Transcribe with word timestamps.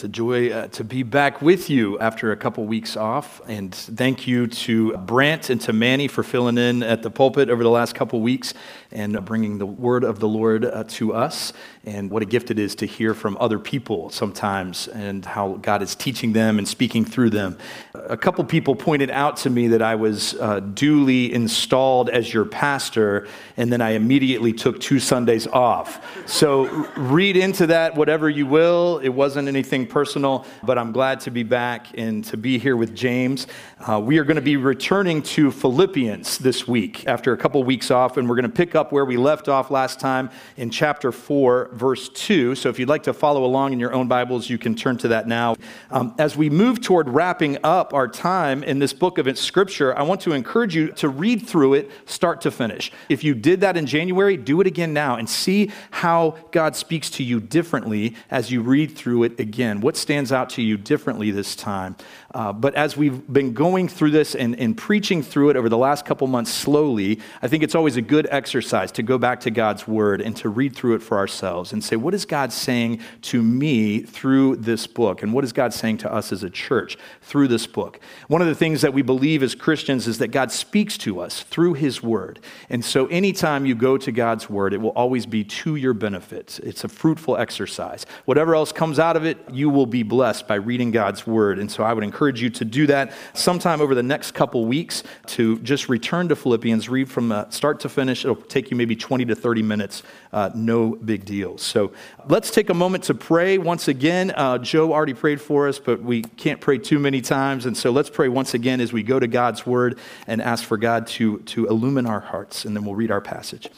It's 0.00 0.04
a 0.06 0.08
joy 0.08 0.48
uh, 0.50 0.68
to 0.68 0.82
be 0.82 1.02
back 1.02 1.42
with 1.42 1.68
you 1.68 1.98
after 1.98 2.32
a 2.32 2.36
couple 2.38 2.64
weeks 2.64 2.96
off. 2.96 3.42
And 3.46 3.74
thank 3.74 4.26
you 4.26 4.46
to 4.46 4.96
Brant 4.96 5.50
and 5.50 5.60
to 5.60 5.74
Manny 5.74 6.08
for 6.08 6.22
filling 6.22 6.56
in 6.56 6.82
at 6.82 7.02
the 7.02 7.10
pulpit 7.10 7.50
over 7.50 7.62
the 7.62 7.68
last 7.68 7.94
couple 7.94 8.22
weeks 8.22 8.54
and 8.90 9.22
bringing 9.26 9.58
the 9.58 9.66
word 9.66 10.02
of 10.02 10.18
the 10.18 10.26
Lord 10.26 10.64
uh, 10.64 10.84
to 10.88 11.12
us. 11.12 11.52
And 11.84 12.10
what 12.10 12.22
a 12.22 12.26
gift 12.26 12.50
it 12.50 12.58
is 12.58 12.74
to 12.76 12.86
hear 12.86 13.12
from 13.12 13.36
other 13.40 13.58
people 13.58 14.10
sometimes 14.10 14.88
and 14.88 15.24
how 15.24 15.54
God 15.54 15.82
is 15.82 15.94
teaching 15.94 16.32
them 16.32 16.58
and 16.58 16.66
speaking 16.66 17.04
through 17.04 17.30
them. 17.30 17.58
A 17.94 18.16
couple 18.16 18.42
people 18.44 18.74
pointed 18.74 19.10
out 19.10 19.36
to 19.38 19.50
me 19.50 19.68
that 19.68 19.82
I 19.82 19.96
was 19.96 20.34
uh, 20.34 20.60
duly 20.60 21.32
installed 21.32 22.08
as 22.08 22.32
your 22.32 22.44
pastor, 22.44 23.28
and 23.56 23.72
then 23.72 23.80
I 23.80 23.90
immediately 23.90 24.52
took 24.52 24.80
two 24.80 24.98
Sundays 24.98 25.46
off. 25.46 26.26
So 26.26 26.66
read 26.96 27.36
into 27.36 27.66
that 27.68 27.94
whatever 27.94 28.28
you 28.28 28.46
will. 28.46 28.98
It 28.98 29.10
wasn't 29.10 29.48
anything 29.48 29.86
personal, 29.90 30.46
but 30.62 30.78
I'm 30.78 30.92
glad 30.92 31.20
to 31.20 31.30
be 31.30 31.42
back 31.42 31.88
and 31.98 32.24
to 32.26 32.36
be 32.36 32.58
here 32.58 32.76
with 32.76 32.94
James. 32.94 33.46
Uh, 33.80 34.00
we 34.00 34.18
are 34.18 34.24
going 34.24 34.36
to 34.36 34.42
be 34.42 34.56
returning 34.56 35.22
to 35.22 35.50
Philippians 35.50 36.38
this 36.38 36.68
week 36.68 37.06
after 37.06 37.32
a 37.32 37.36
couple 37.36 37.62
weeks 37.64 37.90
off, 37.90 38.16
and 38.16 38.28
we're 38.28 38.36
going 38.36 38.50
to 38.50 38.56
pick 38.56 38.74
up 38.74 38.92
where 38.92 39.04
we 39.04 39.16
left 39.16 39.48
off 39.48 39.70
last 39.70 40.00
time 40.00 40.30
in 40.56 40.70
chapter 40.70 41.10
4, 41.10 41.70
verse 41.72 42.08
2. 42.10 42.54
So 42.54 42.68
if 42.68 42.78
you'd 42.78 42.88
like 42.88 43.02
to 43.04 43.12
follow 43.12 43.44
along 43.44 43.72
in 43.72 43.80
your 43.80 43.92
own 43.92 44.08
Bibles, 44.08 44.48
you 44.48 44.58
can 44.58 44.74
turn 44.74 44.96
to 44.98 45.08
that 45.08 45.26
now. 45.26 45.56
Um, 45.90 46.14
as 46.18 46.36
we 46.36 46.48
move 46.48 46.80
toward 46.80 47.08
wrapping 47.08 47.58
up 47.64 47.92
our 47.92 48.06
time 48.08 48.62
in 48.62 48.78
this 48.78 48.92
book 48.92 49.18
of 49.18 49.38
Scripture, 49.38 49.96
I 49.96 50.02
want 50.02 50.20
to 50.22 50.32
encourage 50.32 50.74
you 50.74 50.88
to 50.92 51.08
read 51.08 51.46
through 51.46 51.74
it 51.74 51.90
start 52.06 52.40
to 52.42 52.50
finish. 52.50 52.92
If 53.08 53.24
you 53.24 53.34
did 53.34 53.60
that 53.62 53.76
in 53.76 53.86
January, 53.86 54.36
do 54.36 54.60
it 54.60 54.66
again 54.66 54.92
now 54.92 55.16
and 55.16 55.28
see 55.28 55.70
how 55.90 56.36
God 56.50 56.76
speaks 56.76 57.10
to 57.10 57.22
you 57.22 57.40
differently 57.40 58.14
as 58.30 58.50
you 58.50 58.62
read 58.62 58.96
through 58.96 59.24
it 59.24 59.40
again. 59.40 59.79
What 59.80 59.96
stands 59.96 60.32
out 60.32 60.50
to 60.50 60.62
you 60.62 60.76
differently 60.76 61.30
this 61.30 61.56
time? 61.56 61.96
Uh, 62.32 62.52
but 62.52 62.74
as 62.74 62.96
we've 62.96 63.26
been 63.32 63.52
going 63.52 63.88
through 63.88 64.10
this 64.10 64.34
and, 64.34 64.58
and 64.58 64.76
preaching 64.76 65.22
through 65.22 65.50
it 65.50 65.56
over 65.56 65.68
the 65.68 65.76
last 65.78 66.04
couple 66.04 66.26
months 66.26 66.52
slowly, 66.52 67.20
I 67.42 67.48
think 67.48 67.62
it's 67.62 67.74
always 67.74 67.96
a 67.96 68.02
good 68.02 68.28
exercise 68.30 68.92
to 68.92 69.02
go 69.02 69.18
back 69.18 69.40
to 69.40 69.50
God's 69.50 69.88
word 69.88 70.20
and 70.20 70.36
to 70.36 70.48
read 70.48 70.76
through 70.76 70.94
it 70.94 71.02
for 71.02 71.18
ourselves 71.18 71.72
and 71.72 71.82
say, 71.82 71.96
what 71.96 72.14
is 72.14 72.24
God 72.24 72.52
saying 72.52 73.00
to 73.22 73.42
me 73.42 74.00
through 74.02 74.56
this 74.56 74.86
book? 74.86 75.22
And 75.22 75.32
what 75.32 75.44
is 75.44 75.52
God 75.52 75.72
saying 75.72 75.98
to 75.98 76.12
us 76.12 76.32
as 76.32 76.42
a 76.42 76.50
church 76.50 76.98
through 77.22 77.48
this 77.48 77.66
book? 77.66 78.00
One 78.28 78.42
of 78.42 78.48
the 78.48 78.54
things 78.54 78.82
that 78.82 78.92
we 78.92 79.02
believe 79.02 79.42
as 79.42 79.54
Christians 79.54 80.06
is 80.06 80.18
that 80.18 80.28
God 80.28 80.52
speaks 80.52 80.98
to 80.98 81.20
us 81.20 81.42
through 81.42 81.74
his 81.74 82.02
word. 82.02 82.38
And 82.68 82.84
so 82.84 83.06
anytime 83.06 83.66
you 83.66 83.74
go 83.74 83.96
to 83.98 84.12
God's 84.12 84.50
word, 84.50 84.74
it 84.74 84.80
will 84.80 84.90
always 84.90 85.26
be 85.26 85.44
to 85.44 85.76
your 85.76 85.94
benefit. 85.94 86.60
It's 86.62 86.84
a 86.84 86.88
fruitful 86.88 87.36
exercise. 87.36 88.06
Whatever 88.26 88.54
else 88.54 88.72
comes 88.72 88.98
out 88.98 89.16
of 89.16 89.24
it, 89.24 89.38
you 89.50 89.69
will 89.70 89.86
be 89.86 90.02
blessed 90.02 90.48
by 90.48 90.56
reading 90.56 90.90
God's 90.90 91.26
word. 91.26 91.58
And 91.58 91.70
so 91.70 91.84
I 91.84 91.92
would 91.92 92.04
encourage 92.04 92.20
encourage 92.20 92.42
you 92.42 92.50
to 92.50 92.64
do 92.64 92.86
that 92.86 93.12
sometime 93.34 93.80
over 93.80 93.94
the 93.94 94.02
next 94.02 94.32
couple 94.32 94.64
weeks 94.66 95.02
to 95.26 95.58
just 95.60 95.88
return 95.88 96.28
to 96.28 96.36
Philippians, 96.36 96.88
read 96.88 97.10
from 97.10 97.32
uh, 97.32 97.48
start 97.50 97.80
to 97.80 97.88
finish. 97.88 98.24
It'll 98.24 98.36
take 98.36 98.70
you 98.70 98.76
maybe 98.76 98.94
20 98.94 99.24
to 99.26 99.34
30 99.34 99.62
minutes, 99.62 100.02
uh, 100.32 100.50
no 100.54 100.96
big 100.96 101.24
deal. 101.24 101.58
So 101.58 101.92
let's 102.28 102.50
take 102.50 102.70
a 102.70 102.74
moment 102.74 103.04
to 103.04 103.14
pray 103.14 103.58
once 103.58 103.88
again. 103.88 104.32
Uh, 104.36 104.58
Joe 104.58 104.92
already 104.92 105.14
prayed 105.14 105.40
for 105.40 105.68
us, 105.68 105.78
but 105.78 106.02
we 106.02 106.22
can't 106.22 106.60
pray 106.60 106.78
too 106.78 106.98
many 106.98 107.20
times. 107.20 107.66
And 107.66 107.76
so 107.76 107.90
let's 107.90 108.10
pray 108.10 108.28
once 108.28 108.54
again 108.54 108.80
as 108.80 108.92
we 108.92 109.02
go 109.02 109.18
to 109.18 109.26
God's 109.26 109.66
word 109.66 109.98
and 110.26 110.40
ask 110.40 110.64
for 110.64 110.76
God 110.76 111.06
to, 111.08 111.38
to 111.40 111.66
illumine 111.66 112.06
our 112.06 112.20
hearts, 112.20 112.64
and 112.64 112.76
then 112.76 112.84
we'll 112.84 112.94
read 112.94 113.10
our 113.10 113.20
passage. 113.20 113.68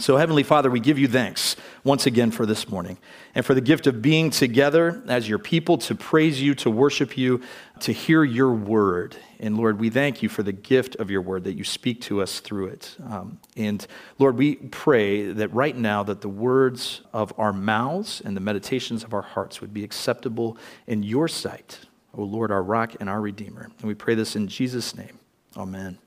So, 0.00 0.16
Heavenly 0.16 0.44
Father, 0.44 0.70
we 0.70 0.78
give 0.78 0.96
you 0.96 1.08
thanks 1.08 1.56
once 1.82 2.06
again 2.06 2.30
for 2.30 2.46
this 2.46 2.68
morning 2.68 2.98
and 3.34 3.44
for 3.44 3.52
the 3.52 3.60
gift 3.60 3.88
of 3.88 4.00
being 4.00 4.30
together 4.30 5.02
as 5.08 5.28
your 5.28 5.40
people 5.40 5.76
to 5.78 5.96
praise 5.96 6.40
you, 6.40 6.54
to 6.56 6.70
worship 6.70 7.18
you, 7.18 7.40
to 7.80 7.92
hear 7.92 8.22
your 8.22 8.52
word. 8.52 9.16
And 9.40 9.56
Lord, 9.56 9.80
we 9.80 9.90
thank 9.90 10.22
you 10.22 10.28
for 10.28 10.44
the 10.44 10.52
gift 10.52 10.94
of 10.96 11.10
your 11.10 11.20
word 11.20 11.42
that 11.44 11.54
you 11.54 11.64
speak 11.64 12.00
to 12.02 12.22
us 12.22 12.38
through 12.38 12.68
it. 12.68 12.94
Um, 13.08 13.40
and 13.56 13.84
Lord, 14.20 14.36
we 14.36 14.54
pray 14.56 15.32
that 15.32 15.52
right 15.52 15.76
now 15.76 16.04
that 16.04 16.20
the 16.20 16.28
words 16.28 17.00
of 17.12 17.32
our 17.36 17.52
mouths 17.52 18.22
and 18.24 18.36
the 18.36 18.40
meditations 18.40 19.02
of 19.02 19.12
our 19.12 19.22
hearts 19.22 19.60
would 19.60 19.74
be 19.74 19.82
acceptable 19.82 20.58
in 20.86 21.02
your 21.02 21.26
sight, 21.26 21.80
O 22.14 22.22
Lord, 22.22 22.52
our 22.52 22.62
rock 22.62 22.94
and 23.00 23.10
our 23.10 23.20
redeemer. 23.20 23.68
And 23.80 23.88
we 23.88 23.94
pray 23.94 24.14
this 24.14 24.36
in 24.36 24.46
Jesus' 24.46 24.94
name. 24.94 25.18
Amen. 25.56 25.98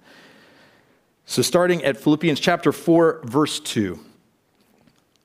So, 1.31 1.41
starting 1.41 1.81
at 1.85 1.95
Philippians 1.95 2.41
chapter 2.41 2.73
4, 2.73 3.21
verse 3.23 3.61
2, 3.61 3.97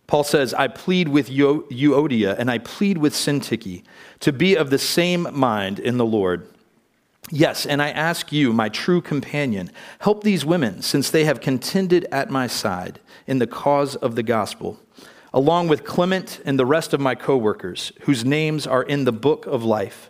Paul 0.06 0.22
says, 0.22 0.54
I 0.54 0.68
plead 0.68 1.08
with 1.08 1.28
Euodia 1.28 2.38
and 2.38 2.48
I 2.48 2.58
plead 2.58 2.98
with 2.98 3.12
Syntyche 3.12 3.82
to 4.20 4.32
be 4.32 4.54
of 4.54 4.70
the 4.70 4.78
same 4.78 5.26
mind 5.32 5.80
in 5.80 5.96
the 5.96 6.06
Lord. 6.06 6.48
Yes, 7.28 7.66
and 7.66 7.82
I 7.82 7.90
ask 7.90 8.30
you, 8.30 8.52
my 8.52 8.68
true 8.68 9.00
companion, 9.00 9.72
help 9.98 10.22
these 10.22 10.44
women, 10.44 10.80
since 10.80 11.10
they 11.10 11.24
have 11.24 11.40
contended 11.40 12.06
at 12.12 12.30
my 12.30 12.46
side 12.46 13.00
in 13.26 13.40
the 13.40 13.48
cause 13.48 13.96
of 13.96 14.14
the 14.14 14.22
gospel, 14.22 14.78
along 15.34 15.66
with 15.66 15.82
Clement 15.82 16.40
and 16.44 16.56
the 16.56 16.64
rest 16.64 16.94
of 16.94 17.00
my 17.00 17.16
co 17.16 17.36
workers, 17.36 17.90
whose 18.02 18.24
names 18.24 18.64
are 18.64 18.84
in 18.84 19.06
the 19.06 19.12
book 19.12 19.44
of 19.46 19.64
life. 19.64 20.08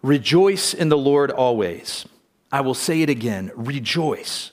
Rejoice 0.00 0.72
in 0.72 0.88
the 0.88 0.96
Lord 0.96 1.30
always. 1.30 2.06
I 2.50 2.62
will 2.62 2.72
say 2.72 3.02
it 3.02 3.10
again 3.10 3.52
rejoice. 3.54 4.52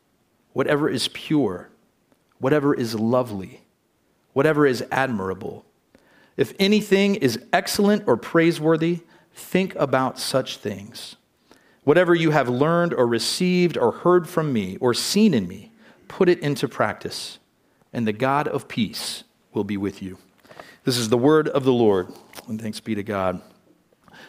whatever 0.53 0.89
is 0.89 1.07
pure, 1.09 1.69
whatever 2.39 2.73
is 2.73 2.95
lovely, 2.95 3.61
whatever 4.33 4.65
is 4.65 4.83
admirable. 4.91 5.65
If 6.37 6.53
anything 6.59 7.15
is 7.15 7.39
excellent 7.53 8.03
or 8.07 8.17
praiseworthy, 8.17 9.01
think 9.33 9.75
about 9.75 10.19
such 10.19 10.57
things. 10.57 11.15
Whatever 11.83 12.13
you 12.13 12.31
have 12.31 12.47
learned 12.47 12.93
or 12.93 13.07
received 13.07 13.77
or 13.77 13.91
heard 13.91 14.27
from 14.27 14.53
me 14.53 14.77
or 14.77 14.93
seen 14.93 15.33
in 15.33 15.47
me, 15.47 15.71
put 16.07 16.29
it 16.29 16.39
into 16.39 16.67
practice, 16.67 17.39
and 17.93 18.07
the 18.07 18.13
God 18.13 18.47
of 18.47 18.67
peace 18.67 19.23
will 19.53 19.63
be 19.63 19.77
with 19.77 20.01
you. 20.01 20.17
This 20.83 20.97
is 20.97 21.09
the 21.09 21.17
word 21.17 21.47
of 21.47 21.63
the 21.63 21.73
Lord, 21.73 22.09
and 22.47 22.61
thanks 22.61 22.79
be 22.79 22.95
to 22.95 23.03
God. 23.03 23.41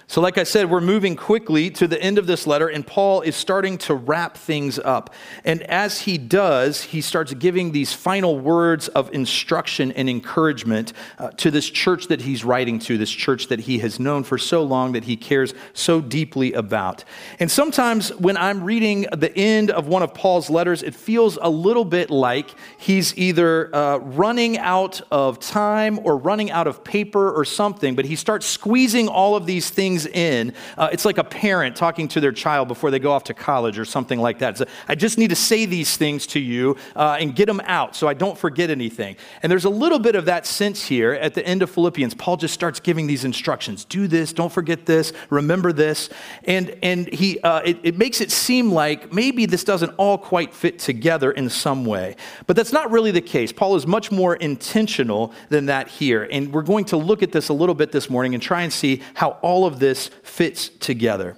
So, 0.08 0.20
like 0.20 0.36
I 0.36 0.42
said, 0.42 0.68
we're 0.68 0.80
moving 0.80 1.16
quickly 1.16 1.70
to 1.70 1.86
the 1.86 2.00
end 2.02 2.18
of 2.18 2.26
this 2.26 2.46
letter, 2.46 2.68
and 2.68 2.86
Paul 2.86 3.22
is 3.22 3.36
starting 3.36 3.78
to 3.78 3.94
wrap 3.94 4.36
things 4.36 4.78
up. 4.78 5.14
And 5.44 5.62
as 5.62 6.02
he 6.02 6.18
does, 6.18 6.82
he 6.82 7.00
starts 7.00 7.32
giving 7.34 7.72
these 7.72 7.92
final 7.92 8.38
words 8.38 8.88
of 8.88 9.12
instruction 9.14 9.92
and 9.92 10.10
encouragement 10.10 10.92
uh, 11.18 11.30
to 11.38 11.50
this 11.50 11.70
church 11.70 12.08
that 12.08 12.22
he's 12.22 12.44
writing 12.44 12.78
to, 12.80 12.98
this 12.98 13.10
church 13.10 13.46
that 13.46 13.60
he 13.60 13.78
has 13.78 14.00
known 14.00 14.24
for 14.24 14.38
so 14.38 14.62
long, 14.64 14.92
that 14.92 15.04
he 15.04 15.16
cares 15.16 15.54
so 15.72 16.00
deeply 16.00 16.52
about. 16.52 17.04
And 17.38 17.50
sometimes 17.50 18.10
when 18.16 18.36
I'm 18.36 18.64
reading 18.64 19.06
the 19.16 19.34
end 19.36 19.70
of 19.70 19.86
one 19.86 20.02
of 20.02 20.12
Paul's 20.14 20.50
letters, 20.50 20.82
it 20.82 20.94
feels 20.94 21.38
a 21.40 21.48
little 21.48 21.84
bit 21.84 22.10
like 22.10 22.50
he's 22.76 23.16
either 23.16 23.74
uh, 23.74 23.98
running 23.98 24.58
out 24.58 25.00
of 25.10 25.38
time 25.38 26.00
or 26.02 26.16
running 26.16 26.50
out 26.50 26.66
of 26.66 26.82
paper 26.84 27.30
or 27.30 27.44
something, 27.44 27.94
but 27.94 28.04
he 28.04 28.16
starts 28.16 28.46
squeezing 28.46 29.08
all 29.08 29.36
of 29.36 29.46
these 29.46 29.70
things 29.70 29.91
things 29.92 30.06
in. 30.06 30.54
Uh, 30.78 30.88
it's 30.92 31.04
like 31.04 31.18
a 31.18 31.24
parent 31.24 31.76
talking 31.76 32.08
to 32.08 32.20
their 32.20 32.32
child 32.32 32.68
before 32.68 32.90
they 32.90 32.98
go 32.98 33.12
off 33.12 33.24
to 33.24 33.34
college 33.34 33.78
or 33.78 33.84
something 33.84 34.20
like 34.20 34.38
that. 34.38 34.56
So 34.56 34.64
I 34.88 34.94
just 34.94 35.18
need 35.18 35.30
to 35.30 35.36
say 35.36 35.66
these 35.66 35.96
things 35.96 36.26
to 36.28 36.40
you 36.40 36.76
uh, 36.96 37.18
and 37.20 37.34
get 37.34 37.46
them 37.46 37.60
out 37.64 37.94
so 37.94 38.08
I 38.08 38.14
don't 38.14 38.38
forget 38.38 38.70
anything. 38.70 39.16
And 39.42 39.52
there's 39.52 39.66
a 39.66 39.70
little 39.70 39.98
bit 39.98 40.14
of 40.14 40.24
that 40.26 40.46
sense 40.46 40.84
here 40.84 41.12
at 41.12 41.34
the 41.34 41.44
end 41.46 41.62
of 41.62 41.70
Philippians. 41.70 42.14
Paul 42.14 42.36
just 42.36 42.54
starts 42.54 42.80
giving 42.80 43.06
these 43.06 43.24
instructions 43.24 43.84
do 43.84 44.06
this, 44.06 44.32
don't 44.32 44.52
forget 44.52 44.86
this, 44.86 45.12
remember 45.30 45.72
this. 45.72 46.08
And, 46.44 46.76
and 46.82 47.12
he, 47.12 47.38
uh, 47.40 47.60
it, 47.64 47.78
it 47.82 47.98
makes 47.98 48.20
it 48.20 48.30
seem 48.30 48.72
like 48.72 49.12
maybe 49.12 49.46
this 49.46 49.64
doesn't 49.64 49.90
all 49.98 50.16
quite 50.16 50.54
fit 50.54 50.78
together 50.78 51.32
in 51.32 51.50
some 51.50 51.84
way. 51.84 52.16
But 52.46 52.56
that's 52.56 52.72
not 52.72 52.90
really 52.90 53.10
the 53.10 53.20
case. 53.20 53.52
Paul 53.52 53.76
is 53.76 53.86
much 53.86 54.10
more 54.10 54.36
intentional 54.36 55.34
than 55.50 55.66
that 55.66 55.88
here. 55.88 56.28
And 56.30 56.52
we're 56.52 56.62
going 56.62 56.86
to 56.86 56.96
look 56.96 57.22
at 57.22 57.32
this 57.32 57.48
a 57.50 57.52
little 57.52 57.74
bit 57.74 57.92
this 57.92 58.08
morning 58.08 58.34
and 58.34 58.42
try 58.42 58.62
and 58.62 58.72
see 58.72 59.02
how 59.14 59.38
all 59.42 59.66
of 59.66 59.78
this 59.82 60.08
fits 60.22 60.70
together. 60.70 61.36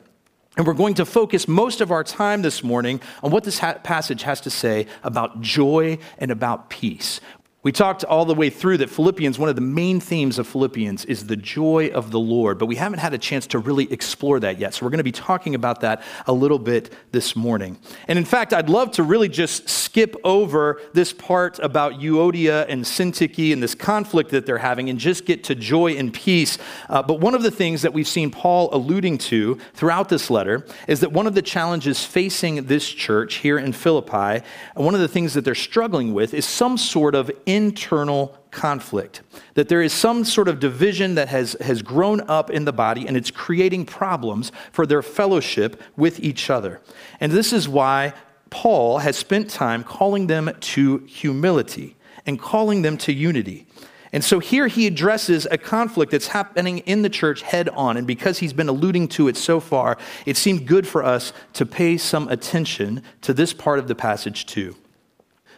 And 0.56 0.66
we're 0.66 0.74
going 0.74 0.94
to 0.94 1.04
focus 1.04 1.48
most 1.48 1.80
of 1.80 1.90
our 1.90 2.04
time 2.04 2.42
this 2.42 2.62
morning 2.62 3.00
on 3.24 3.32
what 3.32 3.42
this 3.42 3.58
ha- 3.58 3.78
passage 3.82 4.22
has 4.22 4.40
to 4.42 4.50
say 4.50 4.86
about 5.02 5.40
joy 5.40 5.98
and 6.18 6.30
about 6.30 6.70
peace. 6.70 7.20
We 7.64 7.72
talked 7.72 8.04
all 8.04 8.26
the 8.26 8.34
way 8.34 8.50
through 8.50 8.76
that 8.78 8.90
Philippians, 8.90 9.38
one 9.38 9.48
of 9.48 9.54
the 9.54 9.62
main 9.62 9.98
themes 9.98 10.38
of 10.38 10.46
Philippians 10.46 11.06
is 11.06 11.28
the 11.28 11.36
joy 11.36 11.88
of 11.94 12.10
the 12.10 12.20
Lord, 12.20 12.58
but 12.58 12.66
we 12.66 12.76
haven't 12.76 12.98
had 12.98 13.14
a 13.14 13.18
chance 13.18 13.46
to 13.48 13.58
really 13.58 13.90
explore 13.90 14.38
that 14.40 14.58
yet. 14.58 14.74
So 14.74 14.84
we're 14.84 14.90
going 14.90 14.98
to 14.98 15.04
be 15.04 15.12
talking 15.12 15.54
about 15.54 15.80
that 15.80 16.02
a 16.26 16.32
little 16.34 16.58
bit 16.58 16.92
this 17.12 17.34
morning. 17.34 17.78
And 18.06 18.18
in 18.18 18.26
fact, 18.26 18.52
I'd 18.52 18.68
love 18.68 18.90
to 18.92 19.02
really 19.02 19.30
just 19.30 19.66
skip 19.66 20.14
over 20.24 20.78
this 20.92 21.14
part 21.14 21.58
about 21.60 21.94
Euodia 21.94 22.66
and 22.68 22.84
Syntyche 22.84 23.50
and 23.50 23.62
this 23.62 23.74
conflict 23.74 24.30
that 24.32 24.44
they're 24.44 24.58
having 24.58 24.90
and 24.90 24.98
just 24.98 25.24
get 25.24 25.44
to 25.44 25.54
joy 25.54 25.92
and 25.92 26.12
peace. 26.12 26.58
Uh, 26.90 27.02
but 27.02 27.20
one 27.20 27.34
of 27.34 27.42
the 27.42 27.50
things 27.50 27.80
that 27.80 27.94
we've 27.94 28.06
seen 28.06 28.30
Paul 28.30 28.68
alluding 28.74 29.16
to 29.18 29.54
throughout 29.72 30.10
this 30.10 30.28
letter 30.28 30.66
is 30.86 31.00
that 31.00 31.12
one 31.12 31.26
of 31.26 31.34
the 31.34 31.40
challenges 31.40 32.04
facing 32.04 32.66
this 32.66 32.86
church 32.86 33.36
here 33.36 33.56
in 33.56 33.72
Philippi, 33.72 34.44
one 34.74 34.94
of 34.94 35.00
the 35.00 35.08
things 35.08 35.32
that 35.32 35.46
they're 35.46 35.54
struggling 35.54 36.12
with 36.12 36.34
is 36.34 36.44
some 36.44 36.76
sort 36.76 37.14
of 37.14 37.30
internal 37.54 38.36
conflict. 38.50 39.22
That 39.54 39.68
there 39.68 39.82
is 39.82 39.92
some 39.92 40.24
sort 40.24 40.48
of 40.48 40.58
division 40.58 41.14
that 41.14 41.28
has, 41.28 41.56
has 41.60 41.82
grown 41.82 42.20
up 42.22 42.50
in 42.50 42.64
the 42.64 42.72
body 42.72 43.06
and 43.06 43.16
it's 43.16 43.30
creating 43.30 43.86
problems 43.86 44.50
for 44.72 44.86
their 44.86 45.02
fellowship 45.02 45.80
with 45.96 46.18
each 46.20 46.50
other. 46.50 46.80
And 47.20 47.30
this 47.30 47.52
is 47.52 47.68
why 47.68 48.14
Paul 48.50 48.98
has 48.98 49.16
spent 49.16 49.50
time 49.50 49.84
calling 49.84 50.26
them 50.26 50.50
to 50.58 50.98
humility 51.06 51.96
and 52.26 52.40
calling 52.40 52.82
them 52.82 52.96
to 52.98 53.12
unity. 53.12 53.66
And 54.12 54.24
so 54.24 54.38
here 54.38 54.68
he 54.68 54.86
addresses 54.86 55.46
a 55.50 55.58
conflict 55.58 56.12
that's 56.12 56.28
happening 56.28 56.78
in 56.78 57.02
the 57.02 57.08
church 57.08 57.42
head 57.42 57.68
on. 57.70 57.96
And 57.96 58.06
because 58.06 58.38
he's 58.38 58.52
been 58.52 58.68
alluding 58.68 59.08
to 59.08 59.26
it 59.26 59.36
so 59.36 59.58
far, 59.58 59.98
it 60.24 60.36
seemed 60.36 60.66
good 60.66 60.86
for 60.86 61.04
us 61.04 61.32
to 61.54 61.66
pay 61.66 61.96
some 61.96 62.28
attention 62.28 63.02
to 63.22 63.34
this 63.34 63.52
part 63.52 63.80
of 63.80 63.88
the 63.88 63.94
passage 63.96 64.46
too. 64.46 64.76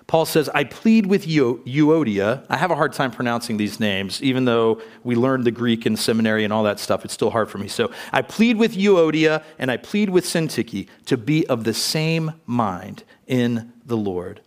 Paul 0.06 0.24
says, 0.24 0.48
I 0.54 0.62
plead 0.62 1.06
with 1.06 1.26
Euodia. 1.26 2.46
I 2.48 2.56
have 2.56 2.70
a 2.70 2.76
hard 2.76 2.92
time 2.92 3.10
pronouncing 3.10 3.56
these 3.56 3.80
names, 3.80 4.22
even 4.22 4.44
though 4.44 4.80
we 5.02 5.16
learned 5.16 5.44
the 5.44 5.50
Greek 5.50 5.84
in 5.84 5.96
seminary 5.96 6.44
and 6.44 6.52
all 6.52 6.62
that 6.62 6.78
stuff. 6.78 7.04
It's 7.04 7.14
still 7.14 7.30
hard 7.30 7.50
for 7.50 7.58
me. 7.58 7.66
So 7.66 7.90
I 8.12 8.22
plead 8.22 8.56
with 8.56 8.76
Euodia 8.76 9.42
and 9.58 9.68
I 9.68 9.78
plead 9.78 10.10
with 10.10 10.24
Syntyche 10.24 10.86
to 11.06 11.16
be 11.16 11.44
of 11.48 11.64
the 11.64 11.74
same 11.74 12.34
mind 12.46 13.02
in 13.26 13.72
the 13.84 13.96
Lord. 13.96 14.42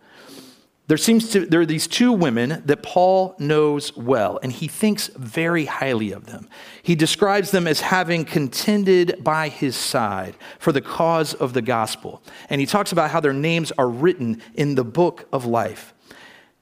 There 0.90 0.96
seems 0.96 1.30
to 1.30 1.46
there 1.46 1.60
are 1.60 1.66
these 1.66 1.86
two 1.86 2.10
women 2.10 2.64
that 2.66 2.82
Paul 2.82 3.36
knows 3.38 3.96
well, 3.96 4.40
and 4.42 4.50
he 4.50 4.66
thinks 4.66 5.06
very 5.14 5.66
highly 5.66 6.10
of 6.10 6.26
them. 6.26 6.48
He 6.82 6.96
describes 6.96 7.52
them 7.52 7.68
as 7.68 7.80
having 7.80 8.24
contended 8.24 9.22
by 9.22 9.50
his 9.50 9.76
side 9.76 10.34
for 10.58 10.72
the 10.72 10.80
cause 10.80 11.32
of 11.32 11.52
the 11.52 11.62
gospel. 11.62 12.24
And 12.48 12.60
he 12.60 12.66
talks 12.66 12.90
about 12.90 13.12
how 13.12 13.20
their 13.20 13.32
names 13.32 13.70
are 13.78 13.88
written 13.88 14.42
in 14.54 14.74
the 14.74 14.82
book 14.82 15.28
of 15.32 15.46
life. 15.46 15.94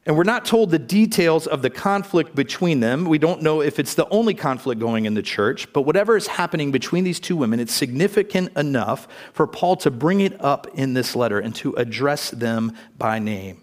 And 0.05 0.15
we're 0.15 0.25
not 0.25 0.45
told 0.45 0.73
the 0.73 0.79
details 0.79 1.47
of 1.47 1.63
the 1.63 1.71
conflict 1.71 2.35
between 2.35 2.81
them. 2.81 3.07
We 3.07 3.17
don't 3.17 3.41
know 3.41 3.63
if 3.63 3.79
it's 3.79 3.95
the 3.95 4.09
only 4.11 4.35
conflict 4.35 4.79
going 4.79 5.07
in 5.07 5.15
the 5.15 5.23
church, 5.23 5.73
but 5.73 5.83
whatever 5.83 6.19
is 6.19 6.27
happening 6.27 6.71
between 6.71 7.03
these 7.03 7.19
two 7.19 7.37
women, 7.37 7.61
it's 7.61 7.73
significant 7.73 8.55
enough 8.59 9.09
for 9.33 9.47
Paul 9.47 9.77
to 9.77 9.91
bring 9.91 10.21
it 10.21 10.39
up 10.45 10.67
in 10.75 10.93
this 10.93 11.17
letter 11.17 11.39
and 11.39 11.55
to 11.55 11.73
address 11.77 12.31
them 12.31 12.75
by 12.99 13.19
name. 13.19 13.63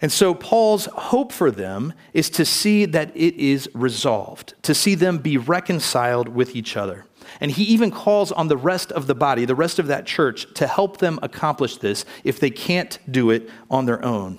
And 0.00 0.12
so, 0.12 0.32
Paul's 0.32 0.86
hope 0.86 1.32
for 1.32 1.50
them 1.50 1.92
is 2.12 2.30
to 2.30 2.44
see 2.44 2.84
that 2.84 3.10
it 3.16 3.34
is 3.34 3.68
resolved, 3.74 4.54
to 4.62 4.72
see 4.74 4.94
them 4.94 5.18
be 5.18 5.36
reconciled 5.36 6.28
with 6.28 6.54
each 6.54 6.76
other. 6.76 7.04
And 7.40 7.50
he 7.50 7.64
even 7.64 7.90
calls 7.90 8.30
on 8.30 8.48
the 8.48 8.56
rest 8.56 8.92
of 8.92 9.08
the 9.08 9.14
body, 9.14 9.44
the 9.44 9.56
rest 9.56 9.78
of 9.78 9.88
that 9.88 10.06
church, 10.06 10.52
to 10.54 10.66
help 10.66 10.98
them 10.98 11.18
accomplish 11.20 11.78
this 11.78 12.04
if 12.22 12.38
they 12.38 12.50
can't 12.50 12.98
do 13.10 13.30
it 13.30 13.50
on 13.70 13.86
their 13.86 14.04
own. 14.04 14.38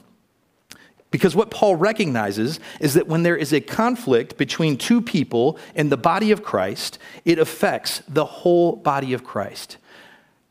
Because 1.12 1.36
what 1.36 1.50
Paul 1.50 1.76
recognizes 1.76 2.60
is 2.80 2.94
that 2.94 3.08
when 3.08 3.24
there 3.24 3.36
is 3.36 3.52
a 3.52 3.62
conflict 3.62 4.38
between 4.38 4.78
two 4.78 5.02
people 5.02 5.58
in 5.74 5.90
the 5.90 5.98
body 5.98 6.32
of 6.32 6.44
Christ, 6.44 7.00
it 7.26 7.40
affects 7.40 8.04
the 8.08 8.26
whole 8.26 8.76
body 8.76 9.14
of 9.14 9.24
Christ. 9.24 9.78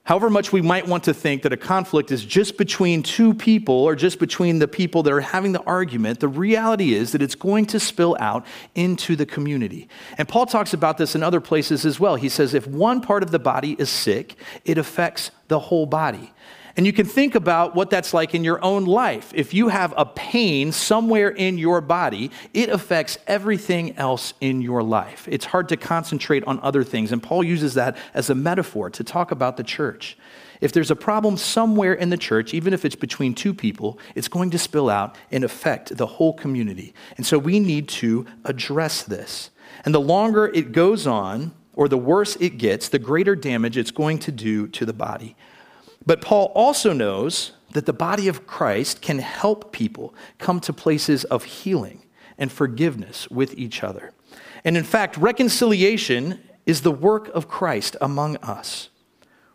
However, 0.09 0.31
much 0.31 0.55
we 0.55 0.63
might 0.63 0.89
want 0.89 1.05
to 1.05 1.13
think 1.13 1.43
that 1.43 1.53
a 1.53 1.57
conflict 1.59 2.11
is 2.11 2.25
just 2.25 2.57
between 2.57 3.03
two 3.03 3.35
people 3.35 3.75
or 3.75 3.95
just 3.95 4.19
between 4.19 4.59
the 4.59 4.67
people 4.67 5.03
that 5.03 5.13
are 5.13 5.21
having 5.21 5.53
the 5.53 5.63
argument, 5.65 6.21
the 6.21 6.29
reality 6.29 6.95
is 6.95 7.13
that 7.13 7.21
it's 7.21 7.35
going 7.35 7.67
to 7.67 7.79
spill 7.79 8.17
out 8.19 8.47
into 8.75 9.17
the 9.17 9.27
community. 9.27 9.87
And 10.17 10.27
Paul 10.27 10.47
talks 10.47 10.73
about 10.73 10.97
this 10.97 11.15
in 11.15 11.23
other 11.23 11.43
places 11.43 11.85
as 11.85 12.01
well. 12.01 12.17
He 12.17 12.31
says 12.31 12.55
if 12.55 12.67
one 12.67 13.03
part 13.03 13.23
of 13.23 13.33
the 13.33 13.39
body 13.39 13.77
is 13.79 13.91
sick, 13.91 14.37
it 14.65 14.79
affects 14.79 15.31
the 15.49 15.59
whole 15.59 15.85
body. 15.85 16.33
And 16.79 16.87
you 16.87 16.93
can 16.93 17.07
think 17.07 17.35
about 17.35 17.75
what 17.75 17.91
that's 17.91 18.15
like 18.15 18.37
in 18.37 18.45
your 18.45 18.65
own 18.65 18.85
life. 18.85 19.33
If 19.35 19.53
you 19.53 19.67
have 19.67 19.93
a 19.97 20.07
pain 20.07 20.71
somewhere 20.71 21.29
in 21.29 21.59
your 21.59 21.81
body, 21.81 22.31
it 22.55 22.69
affects 22.69 23.19
everything 23.27 23.97
else 23.97 24.33
in 24.41 24.63
your 24.63 24.85
life. 24.85 25.27
It's 25.29 25.45
hard 25.45 25.69
to 25.71 25.77
concentrate 25.77 26.45
on 26.45 26.61
other 26.61 26.85
things. 26.85 27.11
And 27.11 27.21
Paul 27.21 27.43
uses 27.43 27.75
that 27.75 27.97
as 28.15 28.31
a 28.31 28.35
metaphor 28.37 28.91
to 28.91 29.03
talk 29.03 29.33
about 29.33 29.57
the 29.57 29.65
church. 29.65 30.17
If 30.61 30.71
there's 30.71 30.93
a 30.93 30.97
problem 30.97 31.37
somewhere 31.37 31.95
in 31.95 32.11
the 32.11 32.17
church, 32.17 32.55
even 32.55 32.73
if 32.73 32.85
it's 32.85 32.95
between 32.95 33.35
two 33.35 33.55
people, 33.55 33.99
it's 34.15 34.29
going 34.29 34.51
to 34.51 34.59
spill 34.59 34.89
out 34.89 35.17
and 35.33 35.43
affect 35.43 35.97
the 35.97 36.07
whole 36.07 36.33
community. 36.33 36.95
And 37.17 37.27
so 37.27 37.41
we 37.41 37.59
need 37.59 37.89
to 37.89 38.25
address 38.45 39.03
this. 39.03 39.51
And 39.85 39.93
the 39.93 40.01
longer 40.01 40.47
it 40.47 40.71
goes 40.71 41.09
on, 41.09 41.57
or 41.75 41.89
the 41.89 41.99
worse 41.99 42.37
it 42.37 42.51
gets, 42.51 42.89
the 42.89 43.01
greater 43.01 43.35
damage 43.35 43.77
it's 43.77 43.91
going 43.91 44.21
to 44.21 44.31
do 44.31 44.69
to 44.69 44.87
the 44.87 44.93
body. 44.93 45.37
But 46.09 46.23
Paul 46.23 46.53
also 46.55 46.95
knows 46.95 47.53
that 47.75 47.85
the 47.85 47.93
body 47.93 48.29
of 48.29 48.47
Christ 48.47 49.03
can 49.03 49.19
help 49.19 49.73
people 49.73 50.15
come 50.39 50.59
to 50.61 50.73
places 50.73 51.25
of 51.25 51.45
healing 51.45 52.03
and 52.39 52.51
forgiveness 52.51 53.29
with 53.31 53.55
each 53.59 53.85
other. 53.85 54.15
And 54.65 54.75
in 54.75 54.85
fact, 54.85 55.19
reconciliation 55.19 56.41
is 56.65 56.81
the 56.81 56.91
work 56.91 57.29
of 57.35 57.47
Christ 57.47 57.95
among 58.01 58.39
us. 58.39 58.89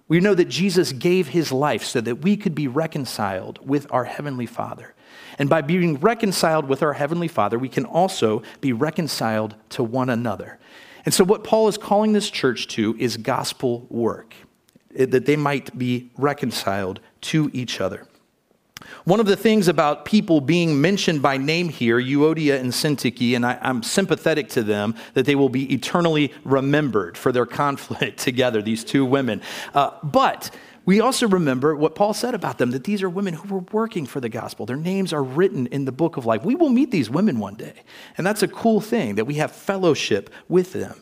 We 0.07 0.19
know 0.19 0.35
that 0.35 0.47
Jesus 0.47 0.91
gave 0.91 1.29
his 1.29 1.51
life 1.51 1.83
so 1.83 1.99
that 2.01 2.21
we 2.21 2.37
could 2.37 2.53
be 2.53 2.67
reconciled 2.67 3.67
with 3.67 3.91
our 3.91 4.03
Heavenly 4.03 4.45
Father. 4.45 4.93
And 5.39 5.49
by 5.49 5.61
being 5.61 5.99
reconciled 6.01 6.69
with 6.69 6.83
our 6.83 6.93
Heavenly 6.93 7.29
Father, 7.29 7.57
we 7.57 7.67
can 7.67 7.85
also 7.85 8.43
be 8.61 8.73
reconciled 8.73 9.55
to 9.69 9.83
one 9.83 10.11
another. 10.11 10.59
And 11.03 11.15
so, 11.15 11.23
what 11.23 11.43
Paul 11.43 11.67
is 11.67 11.79
calling 11.79 12.13
this 12.13 12.29
church 12.29 12.67
to 12.67 12.95
is 12.99 13.17
gospel 13.17 13.87
work 13.89 14.35
that 14.95 15.25
they 15.25 15.35
might 15.35 15.77
be 15.77 16.11
reconciled 16.17 16.99
to 17.21 17.49
each 17.53 17.81
other. 17.81 18.07
One 19.05 19.19
of 19.19 19.25
the 19.25 19.35
things 19.35 19.67
about 19.67 20.05
people 20.05 20.41
being 20.41 20.79
mentioned 20.79 21.21
by 21.21 21.37
name 21.37 21.69
here, 21.69 21.99
Euodia 21.99 22.59
and 22.59 22.71
Syntyche, 22.71 23.35
and 23.35 23.45
I, 23.45 23.57
am 23.61 23.83
sympathetic 23.83 24.49
to 24.49 24.63
them 24.63 24.95
that 25.13 25.25
they 25.25 25.35
will 25.35 25.49
be 25.49 25.73
eternally 25.73 26.33
remembered 26.43 27.17
for 27.17 27.31
their 27.31 27.45
conflict 27.61 28.19
together, 28.19 28.61
these 28.61 28.83
two 28.83 29.05
women. 29.05 29.41
Uh, 29.73 29.91
but 30.03 30.51
we 30.85 30.99
also 30.99 31.27
remember 31.27 31.75
what 31.75 31.95
Paul 31.95 32.13
said 32.13 32.35
about 32.35 32.57
them 32.57 32.71
that 32.71 32.83
these 32.83 33.01
are 33.03 33.09
women 33.09 33.33
who 33.33 33.47
were 33.53 33.63
working 33.71 34.05
for 34.05 34.19
the 34.19 34.27
gospel. 34.27 34.65
Their 34.65 34.75
names 34.75 35.13
are 35.13 35.23
written 35.23 35.67
in 35.67 35.85
the 35.85 35.93
book 35.93 36.17
of 36.17 36.25
life. 36.25 36.43
We 36.43 36.55
will 36.55 36.69
meet 36.69 36.91
these 36.91 37.09
women 37.09 37.39
one 37.39 37.55
day. 37.55 37.73
And 38.17 38.27
that's 38.27 38.43
a 38.43 38.49
cool 38.49 38.81
thing 38.81 39.15
that 39.15 39.25
we 39.25 39.35
have 39.35 39.51
fellowship 39.51 40.29
with 40.49 40.73
them. 40.73 41.01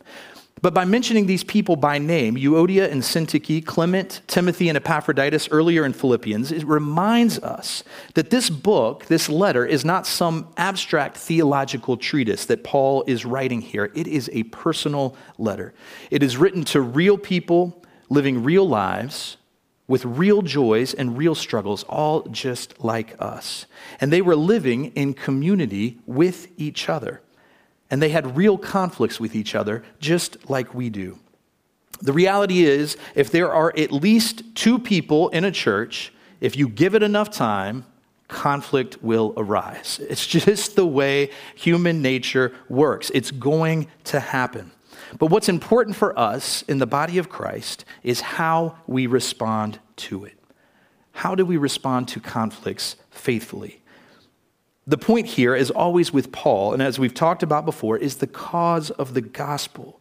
But 0.62 0.76
by 0.76 0.86
mentioning 0.86 1.26
these 1.26 1.44
people 1.44 1.76
by 1.76 1.98
name, 1.98 2.36
Euodia 2.36 2.92
and 2.92 3.02
Syntyche, 3.02 3.66
Clement, 3.66 4.22
Timothy, 4.28 4.70
and 4.70 4.78
Epaphroditus 4.78 5.50
earlier 5.50 5.84
in 5.86 5.94
Philippians, 5.94 6.52
it 6.52 6.64
reminds 6.68 7.40
us 7.40 7.84
that 8.14 8.30
this 8.30 8.52
book, 8.52 9.08
this 9.08 9.28
letter, 9.28 9.66
is 9.66 9.84
not 9.84 10.06
some 10.06 10.54
abstract 10.58 11.18
theological 11.18 11.98
treatise 11.98 12.46
that 12.46 12.64
Paul 12.64 13.04
is 13.08 13.26
writing 13.26 13.62
here. 13.62 13.92
It 13.96 14.06
is 14.06 14.30
a 14.34 14.44
personal 14.44 15.18
letter. 15.40 15.74
It 16.12 16.22
is 16.22 16.38
written 16.38 16.64
to 16.66 16.82
real 16.82 17.18
people 17.18 17.84
living 18.10 18.44
real 18.44 18.68
lives 18.68 19.38
with 19.88 20.06
real 20.06 20.44
joys 20.44 20.94
and 20.94 21.18
real 21.18 21.34
struggles, 21.34 21.84
all 21.84 22.22
just 22.26 22.84
like 22.84 23.16
us. 23.20 23.66
And 24.00 24.14
they 24.14 24.22
were 24.22 24.36
living 24.36 24.86
in 24.94 25.16
community 25.16 26.00
with 26.06 26.48
each 26.58 26.88
other 26.88 27.22
and 27.92 28.02
they 28.02 28.10
had 28.10 28.38
real 28.38 28.58
conflicts 28.58 29.20
with 29.20 29.36
each 29.36 29.54
other, 29.54 29.84
just 30.00 30.50
like 30.50 30.74
we 30.74 30.90
do. 30.90 31.20
The 32.02 32.14
reality 32.14 32.64
is, 32.64 32.98
if 33.14 33.30
there 33.30 33.54
are 33.54 33.72
at 33.78 33.92
least 33.92 34.56
two 34.56 34.80
people 34.80 35.30
in 35.30 35.44
a 35.44 35.52
church, 35.52 36.12
if 36.40 36.58
you 36.58 36.68
give 36.68 36.96
it 36.96 37.04
enough 37.04 37.30
time, 37.30 37.86
conflict 38.28 39.04
will 39.04 39.34
arise. 39.38 40.00
It's 40.10 40.26
just 40.46 40.76
the 40.76 40.86
way 40.86 41.30
human 41.54 42.02
nature 42.02 42.54
works. 42.70 43.12
It's 43.14 43.30
going 43.30 43.88
to 44.06 44.20
happen. 44.20 44.72
But 45.20 45.28
what's 45.28 45.50
important 45.50 45.98
for 45.98 46.18
us 46.18 46.62
in 46.64 46.80
the 46.80 46.88
body 46.88 47.18
of 47.18 47.28
Christ 47.28 47.84
is 48.02 48.22
how 48.22 48.78
we 48.88 49.06
respond 49.06 49.80
to 49.98 50.24
it. 50.24 50.38
How 51.12 51.36
do 51.36 51.46
we 51.46 51.58
respond 51.58 52.08
to 52.10 52.22
conflicts 52.22 52.96
faithfully? 53.10 53.81
The 54.88 54.98
point 54.98 55.28
here, 55.28 55.54
as 55.54 55.70
always 55.70 56.12
with 56.12 56.32
Paul, 56.32 56.74
and 56.74 56.82
as 56.82 56.98
we've 56.98 57.14
talked 57.14 57.44
about 57.44 57.66
before, 57.66 57.98
is 57.98 58.16
the 58.16 58.28
cause 58.28 58.90
of 58.92 59.14
the 59.14 59.22
gospel. 59.22 60.00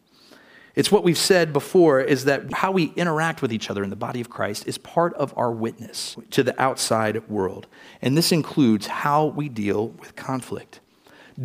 It's 0.73 0.91
what 0.91 1.03
we've 1.03 1.17
said 1.17 1.53
before 1.53 2.01
is 2.01 2.25
that 2.25 2.51
how 2.53 2.71
we 2.71 2.85
interact 2.95 3.41
with 3.41 3.53
each 3.53 3.69
other 3.69 3.83
in 3.83 3.89
the 3.89 3.95
body 3.95 4.21
of 4.21 4.29
Christ 4.29 4.67
is 4.67 4.77
part 4.77 5.13
of 5.15 5.37
our 5.37 5.51
witness 5.51 6.15
to 6.31 6.43
the 6.43 6.59
outside 6.59 7.27
world. 7.29 7.67
And 8.01 8.17
this 8.17 8.31
includes 8.31 8.87
how 8.87 9.27
we 9.27 9.49
deal 9.49 9.89
with 9.89 10.15
conflict. 10.15 10.79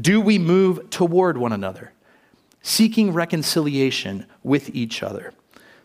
Do 0.01 0.21
we 0.21 0.39
move 0.39 0.89
toward 0.91 1.37
one 1.37 1.53
another, 1.53 1.93
seeking 2.63 3.13
reconciliation 3.13 4.27
with 4.45 4.75
each 4.75 5.03
other? 5.03 5.35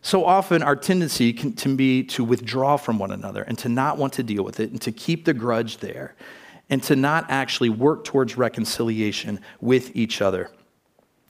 So 0.03 0.25
often, 0.25 0.63
our 0.63 0.75
tendency 0.75 1.33
can, 1.33 1.53
can 1.53 1.75
be 1.75 2.03
to 2.05 2.23
withdraw 2.23 2.77
from 2.77 2.97
one 2.97 3.11
another 3.11 3.43
and 3.43 3.57
to 3.59 3.69
not 3.69 3.97
want 3.97 4.13
to 4.13 4.23
deal 4.23 4.43
with 4.43 4.59
it 4.59 4.71
and 4.71 4.81
to 4.81 4.91
keep 4.91 5.25
the 5.25 5.33
grudge 5.33 5.77
there 5.77 6.15
and 6.71 6.81
to 6.81 6.95
not 6.95 7.25
actually 7.29 7.69
work 7.69 8.05
towards 8.05 8.37
reconciliation 8.37 9.39
with 9.59 9.95
each 9.95 10.21
other. 10.21 10.49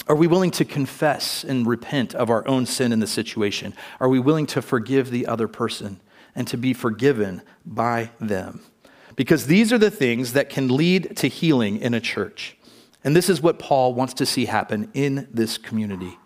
Are 0.08 0.16
we 0.16 0.28
willing 0.28 0.52
to 0.52 0.66
confess 0.66 1.44
and 1.44 1.68
repent 1.68 2.16
of 2.16 2.30
our 2.30 2.48
own 2.48 2.66
sin 2.66 2.92
in 2.92 3.00
the 3.00 3.08
situation? 3.08 3.74
Are 4.00 4.08
we 4.08 4.20
willing 4.20 4.46
to 4.48 4.62
forgive 4.62 5.10
the 5.10 5.26
other 5.28 5.48
person 5.48 6.00
and 6.36 6.48
to 6.48 6.58
be 6.58 6.74
forgiven 6.74 7.42
by 7.66 8.12
them? 8.20 8.62
Because 9.16 9.48
these 9.48 9.74
are 9.74 9.78
the 9.78 9.92
things 9.92 10.34
that 10.34 10.50
can 10.50 10.76
lead 10.76 11.18
to 11.18 11.28
healing 11.28 11.78
in 11.78 11.94
a 11.94 12.00
church. 12.00 12.58
And 13.04 13.16
this 13.16 13.30
is 13.30 13.42
what 13.42 13.60
Paul 13.60 13.94
wants 13.94 14.14
to 14.16 14.26
see 14.26 14.46
happen 14.46 14.90
in 14.94 15.28
this 15.32 15.58
community. 15.58 16.18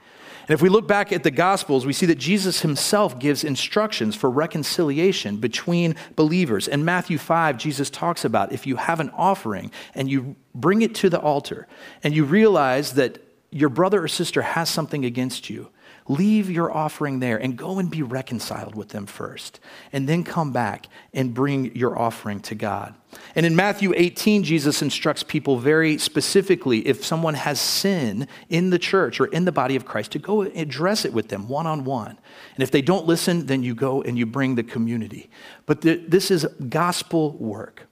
And 0.48 0.54
if 0.54 0.62
we 0.62 0.70
look 0.70 0.88
back 0.88 1.12
at 1.12 1.24
the 1.24 1.32
Gospels, 1.32 1.88
we 1.88 1.94
see 1.94 2.06
that 2.06 2.20
Jesus 2.20 2.62
himself 2.62 3.18
gives 3.18 3.44
instructions 3.44 4.16
for 4.16 4.30
reconciliation 4.30 5.38
between 5.38 5.96
believers. 6.16 6.68
In 6.68 6.86
Matthew 6.86 7.18
5, 7.18 7.58
Jesus 7.58 7.90
talks 7.90 8.24
about 8.24 8.52
if 8.52 8.68
you 8.68 8.76
have 8.76 9.00
an 9.00 9.10
offering 9.12 9.72
and 9.96 10.10
you 10.10 10.36
bring 10.54 10.84
it 10.84 10.94
to 10.96 11.10
the 11.10 11.20
altar 11.20 11.68
and 12.04 12.16
you 12.16 12.26
realize 12.26 12.94
that 12.94 13.18
your 13.50 13.70
brother 13.70 14.04
or 14.04 14.08
sister 14.08 14.44
has 14.44 14.70
something 14.70 15.04
against 15.04 15.50
you, 15.50 15.70
Leave 16.08 16.52
your 16.52 16.72
offering 16.72 17.20
there 17.20 17.38
and 17.38 17.58
go 17.58 17.80
and 17.80 17.90
be 17.90 18.04
reconciled 18.04 18.76
with 18.76 18.90
them 18.90 19.08
first, 19.08 19.60
and 19.92 20.08
then 20.08 20.24
come 20.24 20.52
back 20.52 20.88
and 21.14 21.34
bring 21.34 21.76
your 21.76 21.98
offering 21.98 22.40
to 22.42 22.54
God. 22.54 22.94
And 23.34 23.44
in 23.44 23.56
Matthew 23.56 23.92
18, 23.96 24.44
Jesus 24.44 24.84
instructs 24.84 25.24
people 25.24 25.58
very 25.58 25.98
specifically 25.98 26.86
if 26.88 27.04
someone 27.04 27.34
has 27.34 27.60
sin 27.60 28.28
in 28.50 28.70
the 28.70 28.78
church 28.78 29.20
or 29.20 29.26
in 29.28 29.46
the 29.46 29.52
body 29.52 29.76
of 29.76 29.86
Christ 29.86 30.12
to 30.12 30.20
go 30.20 30.44
address 30.44 31.06
it 31.06 31.14
with 31.14 31.30
them 31.30 31.48
one 31.48 31.66
on 31.66 31.86
one. 31.86 32.20
And 32.56 32.62
if 32.62 32.70
they 32.70 32.84
don't 32.84 33.08
listen, 33.08 33.48
then 33.48 33.64
you 33.64 33.74
go 33.74 34.04
and 34.04 34.16
you 34.18 34.28
bring 34.28 34.56
the 34.56 34.64
community. 34.64 35.30
But 35.66 35.82
this 35.82 36.30
is 36.30 36.46
gospel 36.70 37.32
work. 37.38 37.88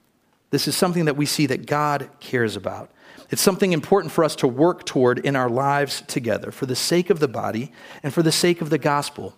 This 0.50 0.68
is 0.68 0.76
something 0.76 1.06
that 1.06 1.16
we 1.16 1.26
see 1.26 1.46
that 1.46 1.66
God 1.66 2.08
cares 2.20 2.54
about. 2.54 2.92
It's 3.30 3.42
something 3.42 3.72
important 3.72 4.12
for 4.12 4.24
us 4.24 4.36
to 4.36 4.48
work 4.48 4.84
toward 4.84 5.18
in 5.18 5.36
our 5.36 5.48
lives 5.48 6.02
together 6.06 6.50
for 6.50 6.66
the 6.66 6.76
sake 6.76 7.10
of 7.10 7.20
the 7.20 7.28
body 7.28 7.72
and 8.02 8.12
for 8.12 8.22
the 8.22 8.32
sake 8.32 8.60
of 8.60 8.70
the 8.70 8.78
gospel. 8.78 9.34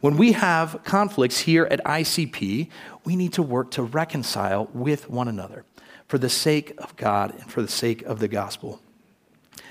When 0.00 0.16
we 0.16 0.32
have 0.32 0.80
conflicts 0.84 1.40
here 1.40 1.66
at 1.70 1.84
ICP, 1.84 2.68
we 3.04 3.16
need 3.16 3.32
to 3.34 3.42
work 3.42 3.70
to 3.72 3.82
reconcile 3.82 4.68
with 4.72 5.10
one 5.10 5.28
another 5.28 5.64
for 6.08 6.18
the 6.18 6.30
sake 6.30 6.74
of 6.78 6.96
God 6.96 7.34
and 7.38 7.50
for 7.50 7.62
the 7.62 7.68
sake 7.68 8.02
of 8.02 8.18
the 8.18 8.28
gospel. 8.28 8.80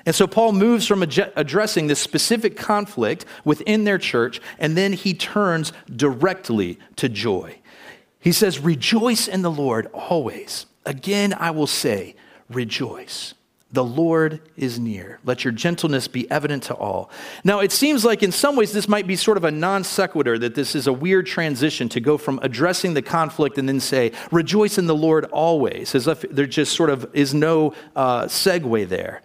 And 0.05 0.15
so 0.15 0.27
Paul 0.27 0.53
moves 0.53 0.87
from 0.87 1.03
addressing 1.03 1.87
this 1.87 1.99
specific 1.99 2.55
conflict 2.55 3.25
within 3.43 3.83
their 3.83 3.97
church, 3.97 4.39
and 4.57 4.77
then 4.77 4.93
he 4.93 5.13
turns 5.13 5.73
directly 5.93 6.79
to 6.95 7.09
joy. 7.09 7.59
He 8.19 8.31
says, 8.31 8.59
Rejoice 8.59 9.27
in 9.27 9.41
the 9.41 9.51
Lord 9.51 9.87
always. 9.87 10.65
Again, 10.85 11.33
I 11.33 11.51
will 11.51 11.67
say, 11.67 12.15
Rejoice. 12.49 13.33
The 13.71 13.83
Lord 13.83 14.41
is 14.57 14.79
near. 14.79 15.19
Let 15.23 15.43
your 15.43 15.53
gentleness 15.53 16.07
be 16.07 16.29
evident 16.31 16.63
to 16.63 16.73
all. 16.73 17.11
Now, 17.43 17.59
it 17.59 17.71
seems 17.71 18.03
like 18.03 18.23
in 18.23 18.31
some 18.31 18.55
ways 18.55 18.71
this 18.71 18.87
might 18.87 19.05
be 19.05 19.15
sort 19.15 19.37
of 19.37 19.43
a 19.43 19.51
non 19.51 19.83
sequitur, 19.83 20.39
that 20.39 20.55
this 20.55 20.73
is 20.73 20.87
a 20.87 20.93
weird 20.93 21.27
transition 21.27 21.87
to 21.89 21.99
go 21.99 22.17
from 22.17 22.39
addressing 22.41 22.95
the 22.95 23.03
conflict 23.03 23.59
and 23.59 23.69
then 23.69 23.79
say, 23.79 24.11
rejoice 24.31 24.79
in 24.79 24.87
the 24.87 24.95
Lord 24.95 25.25
always, 25.25 25.93
as 25.93 26.07
if 26.07 26.21
there 26.31 26.47
just 26.47 26.75
sort 26.75 26.89
of 26.89 27.07
is 27.13 27.35
no 27.35 27.75
uh, 27.95 28.23
segue 28.23 28.89
there. 28.89 29.21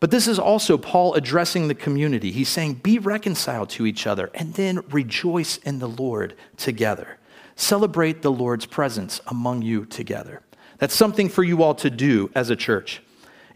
But 0.00 0.10
this 0.10 0.26
is 0.26 0.38
also 0.38 0.78
Paul 0.78 1.14
addressing 1.14 1.68
the 1.68 1.74
community. 1.74 2.30
He's 2.30 2.48
saying, 2.48 2.74
be 2.74 2.98
reconciled 2.98 3.68
to 3.70 3.84
each 3.84 4.06
other 4.06 4.30
and 4.34 4.54
then 4.54 4.84
rejoice 4.90 5.58
in 5.58 5.80
the 5.80 5.88
Lord 5.88 6.34
together. 6.56 7.18
Celebrate 7.56 8.22
the 8.22 8.32
Lord's 8.32 8.66
presence 8.66 9.20
among 9.26 9.62
you 9.62 9.84
together. 9.84 10.42
That's 10.78 10.94
something 10.94 11.28
for 11.28 11.42
you 11.42 11.62
all 11.62 11.74
to 11.76 11.90
do 11.90 12.30
as 12.34 12.50
a 12.50 12.56
church. 12.56 13.02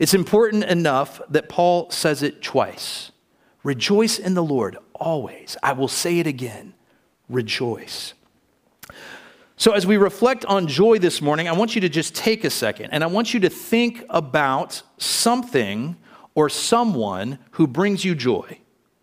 It's 0.00 0.14
important 0.14 0.64
enough 0.64 1.20
that 1.28 1.50
Paul 1.50 1.90
says 1.90 2.22
it 2.22 2.40
twice. 2.40 3.12
Rejoice 3.62 4.18
in 4.18 4.32
the 4.32 4.42
Lord 4.42 4.78
always. 4.94 5.58
I 5.62 5.74
will 5.74 5.88
say 5.88 6.18
it 6.18 6.26
again. 6.26 6.72
Rejoice. 7.28 8.14
So, 9.58 9.72
as 9.72 9.86
we 9.86 9.98
reflect 9.98 10.46
on 10.46 10.66
joy 10.66 10.98
this 10.98 11.20
morning, 11.20 11.48
I 11.48 11.52
want 11.52 11.74
you 11.74 11.82
to 11.82 11.90
just 11.90 12.14
take 12.14 12.44
a 12.44 12.50
second 12.50 12.92
and 12.92 13.04
I 13.04 13.08
want 13.08 13.34
you 13.34 13.40
to 13.40 13.50
think 13.50 14.02
about 14.08 14.80
something 14.96 15.96
or 16.34 16.48
someone 16.48 17.38
who 17.52 17.66
brings 17.66 18.02
you 18.02 18.14
joy. 18.14 18.58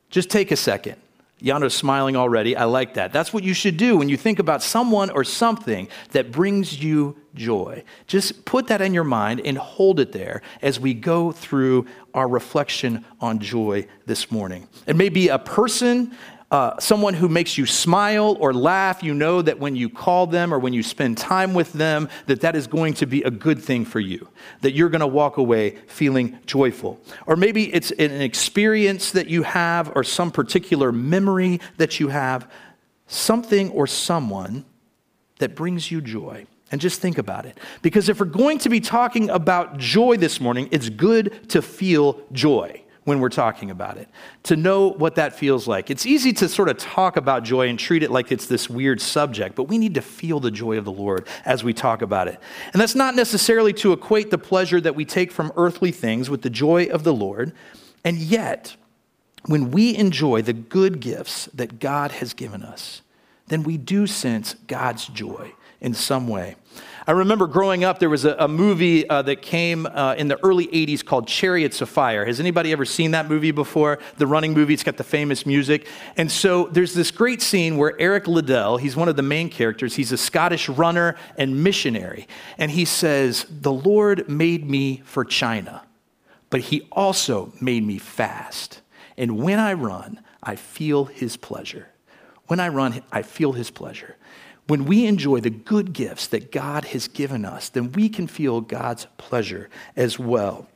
Just 0.10 0.32
take 0.32 0.52
a 0.52 0.56
second. 0.56 0.96
Yando's 1.40 1.76
smiling 1.76 2.16
already. 2.16 2.56
I 2.56 2.64
like 2.64 2.96
that. 2.96 3.14
That's 3.14 3.32
what 3.32 3.44
you 3.44 3.54
should 3.54 3.78
do 3.78 3.98
when 3.98 4.10
you 4.10 4.18
think 4.18 4.40
about 4.40 4.64
someone 4.64 5.12
or 5.12 5.24
something 5.24 5.88
that 6.12 6.32
brings 6.32 6.82
you 6.82 7.16
joy. 7.36 7.84
Just 8.08 8.46
put 8.46 8.68
that 8.68 8.82
in 8.82 8.94
your 8.94 9.04
mind 9.04 9.42
and 9.46 9.58
hold 9.58 10.00
it 10.00 10.12
there 10.12 10.42
as 10.64 10.80
we 10.80 10.96
go 10.96 11.32
through 11.32 11.86
our 12.16 12.28
reflection 12.28 13.06
on 13.22 13.38
joy 13.38 13.88
this 14.08 14.32
morning. 14.32 14.68
It 14.88 14.96
may 14.96 15.10
be 15.10 15.28
a 15.28 15.38
person, 15.38 16.16
uh, 16.50 16.80
someone 16.80 17.14
who 17.14 17.28
makes 17.28 17.58
you 17.58 17.66
smile 17.66 18.38
or 18.40 18.54
laugh, 18.54 19.04
you 19.04 19.14
know 19.14 19.42
that 19.42 19.60
when 19.60 19.76
you 19.76 19.90
call 19.90 20.26
them 20.28 20.54
or 20.54 20.60
when 20.60 20.72
you 20.72 20.82
spend 20.82 21.18
time 21.18 21.54
with 21.54 21.74
them, 21.74 22.08
that 22.28 22.40
that 22.40 22.56
is 22.56 22.68
going 22.68 22.94
to 22.94 23.06
be 23.06 23.22
a 23.24 23.32
good 23.32 23.62
thing 23.62 23.84
for 23.84 24.00
you, 24.00 24.30
that 24.62 24.72
you're 24.72 24.88
going 24.88 25.02
to 25.02 25.08
walk 25.08 25.36
away 25.36 25.72
feeling 25.88 26.40
joyful. 26.46 27.02
Or 27.26 27.36
maybe 27.36 27.74
it's 27.74 27.92
an 27.92 28.22
experience 28.22 29.12
that 29.12 29.28
you 29.28 29.44
have 29.44 29.92
or 29.94 30.06
some 30.06 30.32
particular 30.32 30.94
memory 30.94 31.60
that 31.78 32.00
you 32.00 32.08
have, 32.08 32.50
something 33.08 33.70
or 33.72 33.86
someone 33.86 34.64
that 35.40 35.54
brings 35.54 35.92
you 35.92 36.00
joy. 36.00 36.46
And 36.72 36.80
just 36.80 37.02
think 37.02 37.18
about 37.18 37.46
it. 37.46 37.58
Because 37.82 38.08
if 38.10 38.20
we're 38.20 38.26
going 38.26 38.58
to 38.60 38.70
be 38.70 38.80
talking 38.80 39.30
about 39.30 39.78
joy 39.78 40.18
this 40.18 40.40
morning, 40.40 40.68
it's 40.72 40.90
good 40.90 41.50
to 41.50 41.62
feel 41.62 42.22
joy 42.32 42.84
when 43.08 43.22
we're 43.22 43.30
talking 43.30 43.72
about 43.72 43.96
it, 43.96 44.10
to 44.44 44.58
know 44.58 44.90
what 44.90 45.16
that 45.16 45.34
feels 45.34 45.66
like. 45.66 45.90
It's 45.90 46.06
easy 46.06 46.34
to 46.34 46.50
sort 46.50 46.68
of 46.68 46.78
talk 46.78 47.16
about 47.16 47.44
joy 47.44 47.70
and 47.70 47.80
treat 47.80 48.04
it 48.04 48.12
like 48.12 48.34
it's 48.34 48.48
this 48.48 48.70
weird 48.70 49.00
subject, 49.00 49.56
but 49.56 49.64
we 49.64 49.78
need 49.78 49.94
to 49.94 50.02
feel 50.02 50.42
the 50.42 50.52
joy 50.52 50.78
of 50.78 50.84
the 50.84 50.92
Lord 50.92 51.26
as 51.46 51.64
we 51.64 51.72
talk 51.74 52.02
about 52.02 52.28
it. 52.28 52.38
And 52.74 52.82
that's 52.82 52.96
not 52.96 53.16
necessarily 53.16 53.72
to 53.76 53.94
equate 53.94 54.30
the 54.30 54.38
pleasure 54.38 54.82
that 54.82 54.94
we 54.94 55.06
take 55.06 55.32
from 55.32 55.54
earthly 55.56 55.94
things 55.94 56.30
with 56.30 56.42
the 56.42 56.50
joy 56.50 56.88
of 56.88 57.06
the 57.06 57.14
Lord. 57.14 57.54
And 58.04 58.18
yet, 58.18 58.76
when 59.46 59.72
we 59.72 59.96
enjoy 59.96 60.42
the 60.42 60.52
good 60.52 61.00
gifts 61.00 61.46
that 61.54 61.80
God 61.80 62.12
has 62.12 62.34
given 62.34 62.62
us, 62.62 63.04
then 63.48 63.64
we 63.64 63.78
do 63.78 64.06
sense 64.06 64.56
God's 64.68 65.08
joy 65.08 65.54
in 65.80 65.94
some 65.94 66.28
way. 66.28 66.58
I 67.10 67.14
remember 67.14 67.48
growing 67.48 67.86
up, 67.86 68.00
there 68.00 68.10
was 68.10 68.26
a, 68.26 68.36
a 68.38 68.50
movie 68.50 69.08
uh, 69.08 69.22
that 69.22 69.42
came 69.42 69.86
uh, 69.86 70.16
in 70.18 70.28
the 70.28 70.38
early 70.44 70.68
80s 70.68 71.06
called 71.06 71.26
Chariots 71.26 71.80
of 71.80 71.88
Fire. 71.88 72.26
Has 72.26 72.42
anybody 72.42 72.74
ever 72.74 72.84
seen 72.84 73.12
that 73.12 73.30
movie 73.30 73.52
before? 73.52 74.00
The 74.18 74.28
running 74.28 74.54
movie, 74.54 74.74
it's 74.74 74.84
got 74.84 74.98
the 74.98 75.06
famous 75.06 75.46
music. 75.46 75.88
And 76.18 76.30
so 76.30 76.68
there's 76.68 76.94
this 76.94 77.10
great 77.12 77.42
scene 77.42 77.78
where 77.78 77.98
Eric 77.98 78.28
Liddell, 78.28 78.76
he's 78.76 78.98
one 78.98 79.08
of 79.08 79.16
the 79.16 79.22
main 79.22 79.50
characters, 79.50 79.96
he's 79.96 80.12
a 80.12 80.18
Scottish 80.18 80.68
runner 80.68 81.16
and 81.38 81.64
missionary. 81.64 82.28
And 82.58 82.72
he 82.72 82.84
says, 82.84 83.46
The 83.50 83.72
Lord 83.72 84.28
made 84.28 84.70
me 84.70 85.02
for 85.06 85.24
China, 85.24 85.84
but 86.50 86.60
he 86.60 86.90
also 86.92 87.54
made 87.62 87.86
me 87.86 88.00
fast. 88.00 88.82
And 89.18 89.42
when 89.42 89.60
I 89.60 89.72
run, 89.72 90.20
I 90.44 90.58
feel 90.58 91.06
his 91.06 91.38
pleasure. 91.38 91.88
When 92.48 92.60
I 92.60 92.68
run, 92.68 93.02
I 93.14 93.22
feel 93.22 93.54
his 93.54 93.72
pleasure. 93.72 94.18
When 94.68 94.86
we 94.86 95.06
enjoy 95.06 95.40
the 95.40 95.50
good 95.50 95.94
gifts 95.94 96.28
that 96.28 96.52
God 96.52 96.86
has 96.86 97.08
given 97.08 97.46
us, 97.46 97.70
then 97.70 97.92
we 97.94 98.10
can 98.10 98.28
feel 98.28 98.62
God's 98.62 99.08
pleasure 99.18 99.70
as 99.96 100.20
well. 100.20 100.68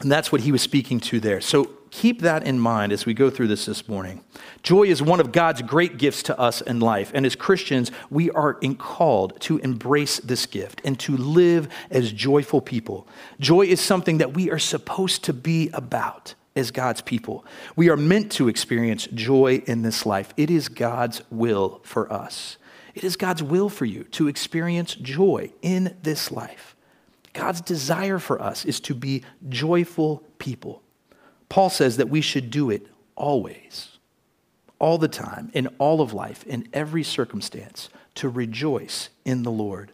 And 0.00 0.10
that's 0.10 0.32
what 0.32 0.40
he 0.40 0.50
was 0.50 0.62
speaking 0.62 0.98
to 1.00 1.20
there. 1.20 1.40
So 1.40 1.70
keep 1.92 2.22
that 2.22 2.44
in 2.44 2.58
mind 2.58 2.90
as 2.90 3.06
we 3.06 3.14
go 3.14 3.30
through 3.30 3.46
this 3.46 3.66
this 3.66 3.88
morning. 3.88 4.24
Joy 4.64 4.84
is 4.84 5.00
one 5.00 5.20
of 5.20 5.30
God's 5.30 5.62
great 5.62 5.98
gifts 5.98 6.24
to 6.24 6.38
us 6.38 6.60
in 6.60 6.80
life. 6.80 7.12
And 7.14 7.24
as 7.24 7.36
Christians, 7.36 7.92
we 8.10 8.28
are 8.32 8.54
called 8.78 9.40
to 9.42 9.58
embrace 9.58 10.18
this 10.18 10.46
gift 10.46 10.80
and 10.84 10.98
to 11.00 11.16
live 11.16 11.68
as 11.90 12.10
joyful 12.10 12.60
people. 12.60 13.06
Joy 13.38 13.66
is 13.66 13.80
something 13.80 14.18
that 14.18 14.34
we 14.34 14.50
are 14.50 14.58
supposed 14.58 15.22
to 15.24 15.32
be 15.32 15.70
about 15.72 16.34
as 16.56 16.72
God's 16.72 17.00
people. 17.00 17.44
We 17.76 17.88
are 17.88 17.96
meant 17.96 18.32
to 18.32 18.48
experience 18.48 19.06
joy 19.14 19.62
in 19.66 19.82
this 19.82 20.04
life, 20.04 20.34
it 20.36 20.50
is 20.50 20.68
God's 20.68 21.22
will 21.30 21.80
for 21.84 22.12
us. 22.12 22.56
It 22.94 23.04
is 23.04 23.16
God's 23.16 23.42
will 23.42 23.68
for 23.68 23.84
you 23.84 24.04
to 24.04 24.28
experience 24.28 24.94
joy 24.94 25.52
in 25.62 25.96
this 26.02 26.30
life. 26.30 26.76
God's 27.32 27.60
desire 27.60 28.18
for 28.18 28.40
us 28.40 28.64
is 28.64 28.80
to 28.80 28.94
be 28.94 29.22
joyful 29.48 30.22
people. 30.38 30.82
Paul 31.48 31.70
says 31.70 31.96
that 31.96 32.10
we 32.10 32.20
should 32.20 32.50
do 32.50 32.70
it 32.70 32.86
always, 33.16 33.98
all 34.78 34.98
the 34.98 35.08
time, 35.08 35.50
in 35.54 35.68
all 35.78 36.00
of 36.00 36.12
life, 36.12 36.44
in 36.44 36.68
every 36.72 37.02
circumstance, 37.02 37.88
to 38.16 38.28
rejoice 38.28 39.08
in 39.24 39.42
the 39.42 39.50
Lord. 39.50 39.92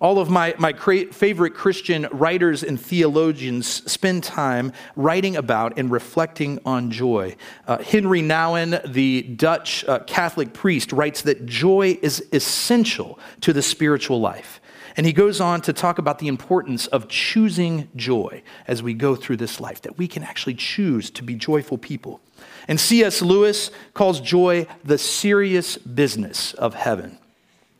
All 0.00 0.18
of 0.18 0.28
my, 0.28 0.54
my 0.58 0.72
cra- 0.72 1.12
favorite 1.12 1.54
Christian 1.54 2.06
writers 2.12 2.62
and 2.62 2.78
theologians 2.80 3.66
spend 3.90 4.24
time 4.24 4.72
writing 4.94 5.36
about 5.36 5.78
and 5.78 5.90
reflecting 5.90 6.58
on 6.66 6.90
joy. 6.90 7.36
Uh, 7.66 7.78
Henry 7.78 8.20
Nouwen, 8.20 8.80
the 8.92 9.22
Dutch 9.22 9.84
uh, 9.86 10.00
Catholic 10.00 10.52
priest, 10.52 10.92
writes 10.92 11.22
that 11.22 11.46
joy 11.46 11.98
is 12.02 12.26
essential 12.32 13.18
to 13.40 13.52
the 13.52 13.62
spiritual 13.62 14.20
life. 14.20 14.60
And 14.96 15.04
he 15.04 15.12
goes 15.12 15.40
on 15.40 15.60
to 15.62 15.72
talk 15.72 15.98
about 15.98 16.18
the 16.18 16.28
importance 16.28 16.86
of 16.86 17.08
choosing 17.08 17.88
joy 17.96 18.42
as 18.66 18.82
we 18.82 18.94
go 18.94 19.14
through 19.14 19.36
this 19.36 19.60
life, 19.60 19.82
that 19.82 19.98
we 19.98 20.08
can 20.08 20.22
actually 20.22 20.54
choose 20.54 21.10
to 21.10 21.22
be 21.22 21.34
joyful 21.34 21.76
people. 21.76 22.20
And 22.66 22.80
C.S. 22.80 23.20
Lewis 23.20 23.70
calls 23.92 24.20
joy 24.20 24.66
the 24.84 24.98
serious 24.98 25.76
business 25.76 26.54
of 26.54 26.74
heaven. 26.74 27.18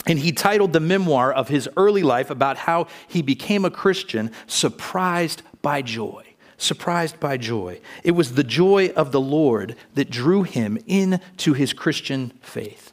And 0.07 0.21
he 0.21 0.33
titled 0.33 0.73
the 0.73 0.81
memoir 0.81 1.33
of 1.33 1.49
his 1.49 1.69
early 1.77 2.03
life 2.03 2.31
about 2.31 2.59
how 2.59 2.87
he 3.09 3.23
became 3.23 3.65
a 3.65 3.71
Christian, 3.71 4.31
Surprised 4.47 5.43
by 5.63 5.83
Joy. 5.83 6.23
Surprised 6.59 7.21
by 7.21 7.37
joy. 7.37 7.81
It 8.03 8.13
was 8.13 8.33
the 8.33 8.45
joy 8.45 8.89
of 8.97 9.13
the 9.13 9.21
Lord 9.21 9.77
that 9.95 10.09
drew 10.09 10.43
him 10.43 10.79
into 10.87 11.53
his 11.53 11.75
Christian 11.75 12.33
faith. 12.41 12.93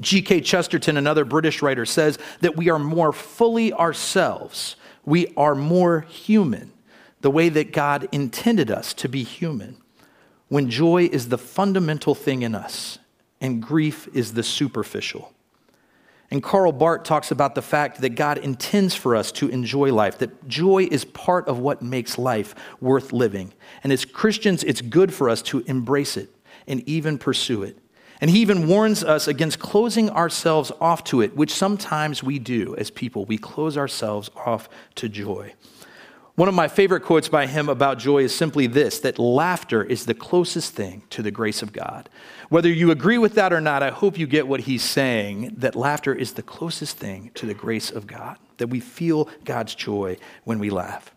G.K. 0.00 0.40
Chesterton, 0.40 0.96
another 0.96 1.24
British 1.24 1.62
writer, 1.62 1.86
says 1.86 2.18
that 2.40 2.56
we 2.56 2.68
are 2.68 2.78
more 2.78 3.12
fully 3.12 3.72
ourselves. 3.72 4.74
We 5.04 5.32
are 5.36 5.54
more 5.54 6.00
human, 6.02 6.72
the 7.20 7.30
way 7.30 7.48
that 7.50 7.72
God 7.72 8.08
intended 8.10 8.70
us 8.70 8.92
to 8.94 9.08
be 9.08 9.22
human, 9.22 9.76
when 10.48 10.68
joy 10.68 11.08
is 11.10 11.28
the 11.28 11.38
fundamental 11.38 12.16
thing 12.16 12.42
in 12.42 12.54
us 12.54 12.98
and 13.40 13.62
grief 13.62 14.08
is 14.12 14.34
the 14.34 14.42
superficial. 14.42 15.32
And 16.30 16.42
Karl 16.42 16.72
Barth 16.72 17.04
talks 17.04 17.30
about 17.30 17.54
the 17.54 17.62
fact 17.62 18.00
that 18.00 18.10
God 18.10 18.38
intends 18.38 18.94
for 18.94 19.14
us 19.14 19.30
to 19.32 19.48
enjoy 19.48 19.92
life, 19.92 20.18
that 20.18 20.48
joy 20.48 20.88
is 20.90 21.04
part 21.04 21.46
of 21.46 21.58
what 21.58 21.82
makes 21.82 22.18
life 22.18 22.54
worth 22.80 23.12
living. 23.12 23.52
And 23.84 23.92
as 23.92 24.04
Christians, 24.04 24.64
it's 24.64 24.80
good 24.80 25.14
for 25.14 25.28
us 25.28 25.40
to 25.42 25.60
embrace 25.60 26.16
it 26.16 26.30
and 26.66 26.86
even 26.88 27.18
pursue 27.18 27.62
it. 27.62 27.78
And 28.20 28.30
he 28.30 28.40
even 28.40 28.66
warns 28.66 29.04
us 29.04 29.28
against 29.28 29.58
closing 29.58 30.10
ourselves 30.10 30.72
off 30.80 31.04
to 31.04 31.20
it, 31.20 31.36
which 31.36 31.52
sometimes 31.52 32.22
we 32.22 32.38
do 32.38 32.74
as 32.76 32.90
people. 32.90 33.26
We 33.26 33.38
close 33.38 33.76
ourselves 33.76 34.30
off 34.34 34.68
to 34.96 35.08
joy. 35.08 35.52
One 36.34 36.48
of 36.48 36.54
my 36.54 36.68
favorite 36.68 37.00
quotes 37.00 37.28
by 37.28 37.46
him 37.46 37.68
about 37.70 37.98
joy 37.98 38.24
is 38.24 38.34
simply 38.34 38.66
this 38.66 38.98
that 39.00 39.18
laughter 39.18 39.82
is 39.82 40.04
the 40.04 40.14
closest 40.14 40.74
thing 40.74 41.02
to 41.10 41.22
the 41.22 41.30
grace 41.30 41.62
of 41.62 41.72
God. 41.72 42.08
Whether 42.48 42.68
you 42.68 42.90
agree 42.90 43.18
with 43.18 43.34
that 43.34 43.52
or 43.52 43.60
not, 43.60 43.82
I 43.82 43.90
hope 43.90 44.18
you 44.18 44.26
get 44.26 44.46
what 44.46 44.60
he's 44.60 44.82
saying 44.82 45.54
that 45.58 45.74
laughter 45.74 46.14
is 46.14 46.34
the 46.34 46.42
closest 46.42 46.96
thing 46.96 47.30
to 47.34 47.46
the 47.46 47.54
grace 47.54 47.90
of 47.90 48.06
God, 48.06 48.38
that 48.58 48.68
we 48.68 48.80
feel 48.80 49.28
God's 49.44 49.74
joy 49.74 50.16
when 50.44 50.58
we 50.58 50.70
laugh. 50.70 51.12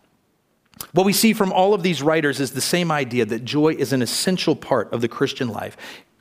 What 0.92 1.06
we 1.06 1.12
see 1.12 1.32
from 1.32 1.52
all 1.52 1.74
of 1.74 1.82
these 1.82 2.02
writers 2.02 2.40
is 2.40 2.52
the 2.52 2.60
same 2.60 2.90
idea 2.90 3.24
that 3.26 3.44
joy 3.44 3.74
is 3.74 3.92
an 3.92 4.02
essential 4.02 4.56
part 4.56 4.92
of 4.92 5.02
the 5.02 5.08
Christian 5.08 5.48
life. 5.48 5.76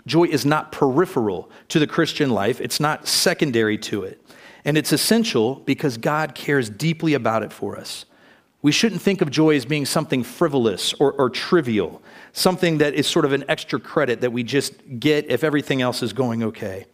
Joy 0.06 0.26
is 0.26 0.46
not 0.46 0.72
peripheral 0.72 1.50
to 1.70 1.80
the 1.80 1.88
Christian 1.88 2.30
life, 2.30 2.62
it's 2.62 2.80
not 2.80 3.08
secondary 3.08 3.78
to 3.80 4.04
it. 4.04 4.22
And 4.66 4.78
it's 4.78 4.92
essential 4.92 5.56
because 5.56 5.98
God 5.98 6.36
cares 6.36 6.70
deeply 6.70 7.14
about 7.14 7.44
it 7.44 7.54
for 7.54 7.78
us. 7.78 8.06
We 8.62 8.72
shouldn't 8.72 9.02
think 9.02 9.22
of 9.22 9.32
joy 9.32 9.56
as 9.56 9.66
being 9.66 9.86
something 9.86 10.24
frivolous 10.24 10.94
or, 10.94 11.14
or, 11.14 11.30
trivial, 11.30 12.02
something 12.34 12.80
that 12.80 12.94
is 12.94 13.08
sort 13.08 13.24
of 13.24 13.32
an 13.32 13.46
extra 13.48 13.80
credit 13.80 14.22
that 14.22 14.34
we 14.34 14.44
just 14.44 14.74
get 15.00 15.32
if 15.32 15.46
everything 15.46 15.82
else 15.82 16.04
is 16.04 16.12
going 16.12 16.44
okay. 16.44 16.86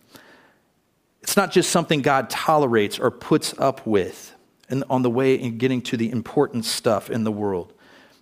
It's 1.24 1.36
not 1.36 1.51
just 1.51 1.72
something 1.72 2.03
God 2.03 2.29
tolerates 2.29 3.00
or 3.00 3.10
puts 3.10 3.57
up 3.57 3.86
with 3.88 4.36
in, 4.69 4.84
on 4.91 5.01
the 5.01 5.10
way 5.10 5.34
in 5.34 5.57
getting 5.57 5.81
to 5.84 5.98
the 5.98 6.12
important 6.12 6.65
stuff 6.65 7.10
in 7.10 7.24
the 7.24 7.31
world. 7.31 7.74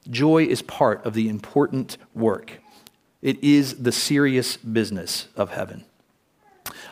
Joy 0.10 0.46
is 0.46 0.62
part 0.62 1.06
of 1.06 1.14
the 1.14 1.28
important 1.28 1.98
work. 2.14 2.60
It 3.22 3.44
is 3.44 3.84
the 3.84 3.92
serious 3.92 4.56
business 4.56 5.28
of 5.36 5.52
heaven. 5.52 5.84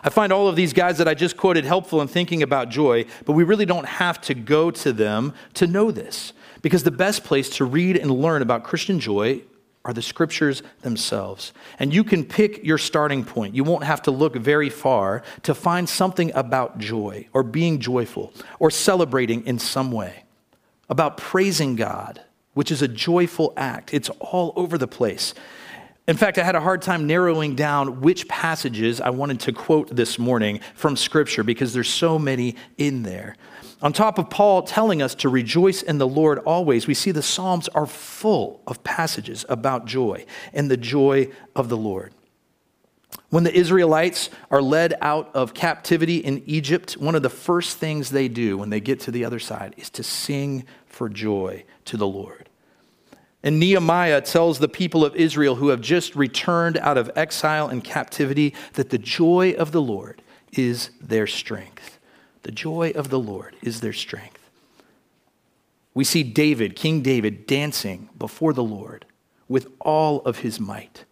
I 0.04 0.10
find 0.10 0.34
all 0.34 0.48
of 0.48 0.56
these 0.56 0.74
guys 0.74 0.98
that 0.98 1.08
I 1.08 1.14
just 1.14 1.38
quoted 1.38 1.64
helpful 1.64 2.02
in 2.02 2.08
thinking 2.08 2.42
about 2.44 2.70
joy, 2.70 3.06
but 3.26 3.34
we 3.34 3.44
really 3.44 3.66
don't 3.66 3.86
have 3.86 4.20
to 4.22 4.34
go 4.34 4.72
to 4.72 4.92
them 4.92 5.34
to 5.56 5.68
know 5.68 5.92
this. 5.92 6.34
Because 6.62 6.84
the 6.84 6.92
best 6.92 7.24
place 7.24 7.50
to 7.58 7.66
read 7.66 7.98
and 7.98 8.12
learn 8.12 8.42
about 8.42 8.64
Christian 8.64 9.00
joy 9.00 9.42
are 9.84 9.94
the 9.94 10.02
scriptures 10.02 10.62
themselves. 10.82 11.54
And 11.80 11.94
you 11.94 12.04
can 12.04 12.24
pick 12.24 12.64
your 12.64 12.78
starting 12.78 13.26
point. 13.26 13.56
You 13.56 13.64
won't 13.64 13.84
have 13.84 14.04
to 14.04 14.12
look 14.12 14.36
very 14.36 14.70
far 14.70 15.24
to 15.44 15.56
find 15.56 15.90
something 15.90 16.32
about 16.36 16.78
joy 16.78 17.28
or 17.34 17.42
being 17.42 17.80
joyful 17.80 18.32
or 18.60 18.70
celebrating 18.70 19.46
in 19.48 19.58
some 19.58 19.92
way, 19.92 20.24
about 20.88 21.18
praising 21.18 21.76
God, 21.76 22.22
which 22.54 22.72
is 22.72 22.84
a 22.84 22.88
joyful 22.88 23.54
act. 23.58 23.94
It's 23.94 24.10
all 24.20 24.54
over 24.56 24.78
the 24.78 24.88
place. 24.88 25.34
In 26.08 26.18
fact, 26.18 26.38
I 26.38 26.44
had 26.44 26.56
a 26.56 26.62
hard 26.62 26.82
time 26.82 27.08
narrowing 27.08 27.56
down 27.56 28.02
which 28.02 28.28
passages 28.28 29.02
I 29.02 29.12
wanted 29.12 29.40
to 29.42 29.54
quote 29.54 29.96
this 29.96 30.20
morning 30.20 30.60
from 30.76 30.96
Scripture 30.96 31.44
because 31.44 31.74
there's 31.74 31.90
so 31.90 32.20
many 32.20 32.56
in 32.78 33.04
there. 33.04 33.36
On 33.82 33.92
top 33.92 34.20
of 34.20 34.30
Paul 34.30 34.62
telling 34.62 35.02
us 35.02 35.16
to 35.16 35.30
rejoice 35.30 35.82
in 35.82 35.98
the 35.98 36.08
Lord 36.08 36.38
always, 36.40 36.86
we 36.86 36.94
see 36.94 37.12
the 37.12 37.24
Psalms 37.24 37.68
are 37.70 37.88
full 37.88 38.62
of 38.68 38.84
passages 38.84 39.44
about 39.50 39.86
joy 39.86 40.26
and 40.54 40.70
the 40.70 40.78
joy 40.78 41.30
of 41.56 41.70
the 41.70 41.78
Lord. 41.78 42.14
When 43.30 43.44
the 43.44 43.54
Israelites 43.54 44.30
are 44.52 44.62
led 44.62 44.94
out 45.02 45.34
of 45.34 45.54
captivity 45.54 46.18
in 46.18 46.44
Egypt, 46.46 46.94
one 46.94 47.16
of 47.16 47.24
the 47.24 47.30
first 47.30 47.78
things 47.78 48.10
they 48.10 48.28
do 48.28 48.58
when 48.58 48.70
they 48.70 48.80
get 48.80 49.00
to 49.02 49.12
the 49.12 49.26
other 49.26 49.40
side 49.40 49.74
is 49.78 49.90
to 49.92 50.04
sing 50.04 50.66
for 50.86 51.10
joy 51.10 51.64
to 51.86 51.98
the 51.98 52.08
Lord. 52.08 52.50
And 53.44 53.60
Nehemiah 53.60 54.22
tells 54.22 54.60
the 54.60 54.68
people 54.68 55.04
of 55.04 55.16
Israel 55.16 55.56
who 55.56 55.70
have 55.70 55.82
just 55.82 56.16
returned 56.16 56.78
out 56.78 56.98
of 56.98 57.10
exile 57.16 57.68
and 57.68 57.84
captivity 57.84 58.54
that 58.74 58.92
the 58.92 59.00
joy 59.00 59.54
of 59.58 59.72
the 59.72 59.82
Lord 59.82 60.22
is 60.52 60.92
their 61.02 61.26
strength. 61.26 61.98
The 62.44 62.52
joy 62.52 62.92
of 62.96 63.10
the 63.10 63.20
Lord 63.20 63.56
is 63.62 63.82
their 63.82 63.94
strength. 63.94 64.40
We 65.94 66.04
see 66.04 66.24
David, 66.24 66.76
King 66.76 67.02
David, 67.02 67.46
dancing 67.46 68.10
before 68.18 68.54
the 68.54 68.64
Lord 68.64 69.06
with 69.48 69.68
all 69.80 70.22
of 70.22 70.40
his 70.40 70.60
might. 70.60 71.06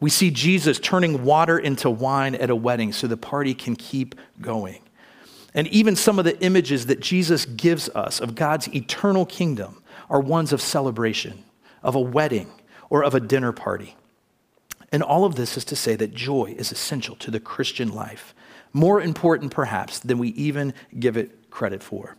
We 0.00 0.10
see 0.10 0.30
Jesus 0.30 0.78
turning 0.78 1.24
water 1.24 1.58
into 1.58 1.90
wine 1.90 2.34
at 2.34 2.50
a 2.50 2.56
wedding 2.56 2.92
so 2.92 3.06
the 3.06 3.16
party 3.16 3.54
can 3.54 3.76
keep 3.76 4.14
going. 4.40 4.82
And 5.54 5.66
even 5.68 5.96
some 5.96 6.18
of 6.18 6.24
the 6.24 6.38
images 6.42 6.86
that 6.86 7.00
Jesus 7.00 7.44
gives 7.46 7.88
us 7.90 8.20
of 8.20 8.34
God's 8.34 8.68
eternal 8.74 9.24
kingdom 9.24 9.82
are 10.10 10.20
ones 10.20 10.52
of 10.52 10.60
celebration 10.60 11.44
of 11.86 11.94
a 11.94 12.00
wedding, 12.00 12.50
or 12.90 13.04
of 13.04 13.14
a 13.14 13.20
dinner 13.20 13.52
party. 13.52 13.96
And 14.90 15.02
all 15.02 15.24
of 15.24 15.36
this 15.36 15.56
is 15.56 15.64
to 15.66 15.76
say 15.76 15.94
that 15.96 16.14
joy 16.14 16.54
is 16.58 16.72
essential 16.72 17.14
to 17.16 17.30
the 17.30 17.40
Christian 17.40 17.92
life, 17.92 18.34
more 18.72 19.00
important 19.00 19.52
perhaps 19.52 19.98
than 20.00 20.18
we 20.18 20.28
even 20.28 20.74
give 20.98 21.16
it 21.16 21.50
credit 21.50 21.82
for. 21.82 22.16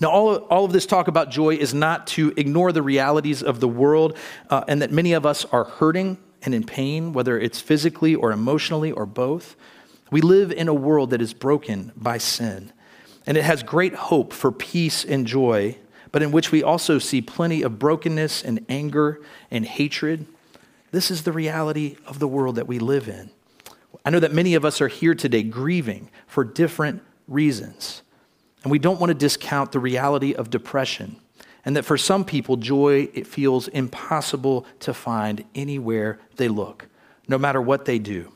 Now, 0.00 0.10
all 0.10 0.34
of, 0.34 0.42
all 0.44 0.64
of 0.64 0.72
this 0.72 0.86
talk 0.86 1.08
about 1.08 1.30
joy 1.30 1.54
is 1.54 1.72
not 1.72 2.06
to 2.08 2.32
ignore 2.36 2.72
the 2.72 2.82
realities 2.82 3.42
of 3.42 3.60
the 3.60 3.68
world 3.68 4.16
uh, 4.50 4.64
and 4.66 4.82
that 4.82 4.90
many 4.90 5.12
of 5.12 5.24
us 5.24 5.44
are 5.46 5.64
hurting 5.64 6.18
and 6.42 6.54
in 6.54 6.64
pain, 6.64 7.12
whether 7.12 7.38
it's 7.38 7.60
physically 7.60 8.14
or 8.14 8.32
emotionally 8.32 8.90
or 8.90 9.06
both. 9.06 9.56
We 10.10 10.20
live 10.20 10.50
in 10.52 10.68
a 10.68 10.74
world 10.74 11.10
that 11.10 11.22
is 11.22 11.32
broken 11.32 11.92
by 11.96 12.18
sin, 12.18 12.72
and 13.26 13.36
it 13.36 13.44
has 13.44 13.62
great 13.62 13.94
hope 13.94 14.32
for 14.32 14.52
peace 14.52 15.04
and 15.04 15.26
joy 15.26 15.76
but 16.14 16.22
in 16.22 16.30
which 16.30 16.52
we 16.52 16.62
also 16.62 17.00
see 17.00 17.20
plenty 17.20 17.62
of 17.62 17.80
brokenness 17.80 18.44
and 18.44 18.64
anger 18.68 19.20
and 19.50 19.66
hatred. 19.66 20.24
This 20.92 21.10
is 21.10 21.24
the 21.24 21.32
reality 21.32 21.96
of 22.06 22.20
the 22.20 22.28
world 22.28 22.54
that 22.54 22.68
we 22.68 22.78
live 22.78 23.08
in. 23.08 23.30
I 24.04 24.10
know 24.10 24.20
that 24.20 24.32
many 24.32 24.54
of 24.54 24.64
us 24.64 24.80
are 24.80 24.88
here 24.88 25.14
today 25.14 25.42
grieving 25.42 26.10
for 26.26 26.44
different 26.44 27.02
reasons. 27.26 28.02
And 28.62 28.70
we 28.70 28.78
don't 28.78 29.00
want 29.00 29.10
to 29.10 29.14
discount 29.14 29.72
the 29.72 29.78
reality 29.78 30.34
of 30.34 30.50
depression. 30.50 31.16
And 31.64 31.76
that 31.76 31.84
for 31.84 31.96
some 31.96 32.24
people, 32.24 32.56
joy 32.56 33.08
it 33.14 33.26
feels 33.26 33.68
impossible 33.68 34.66
to 34.80 34.92
find 34.92 35.44
anywhere 35.54 36.18
they 36.36 36.48
look, 36.48 36.88
no 37.28 37.38
matter 37.38 37.60
what 37.60 37.86
they 37.86 37.98
do. 37.98 38.30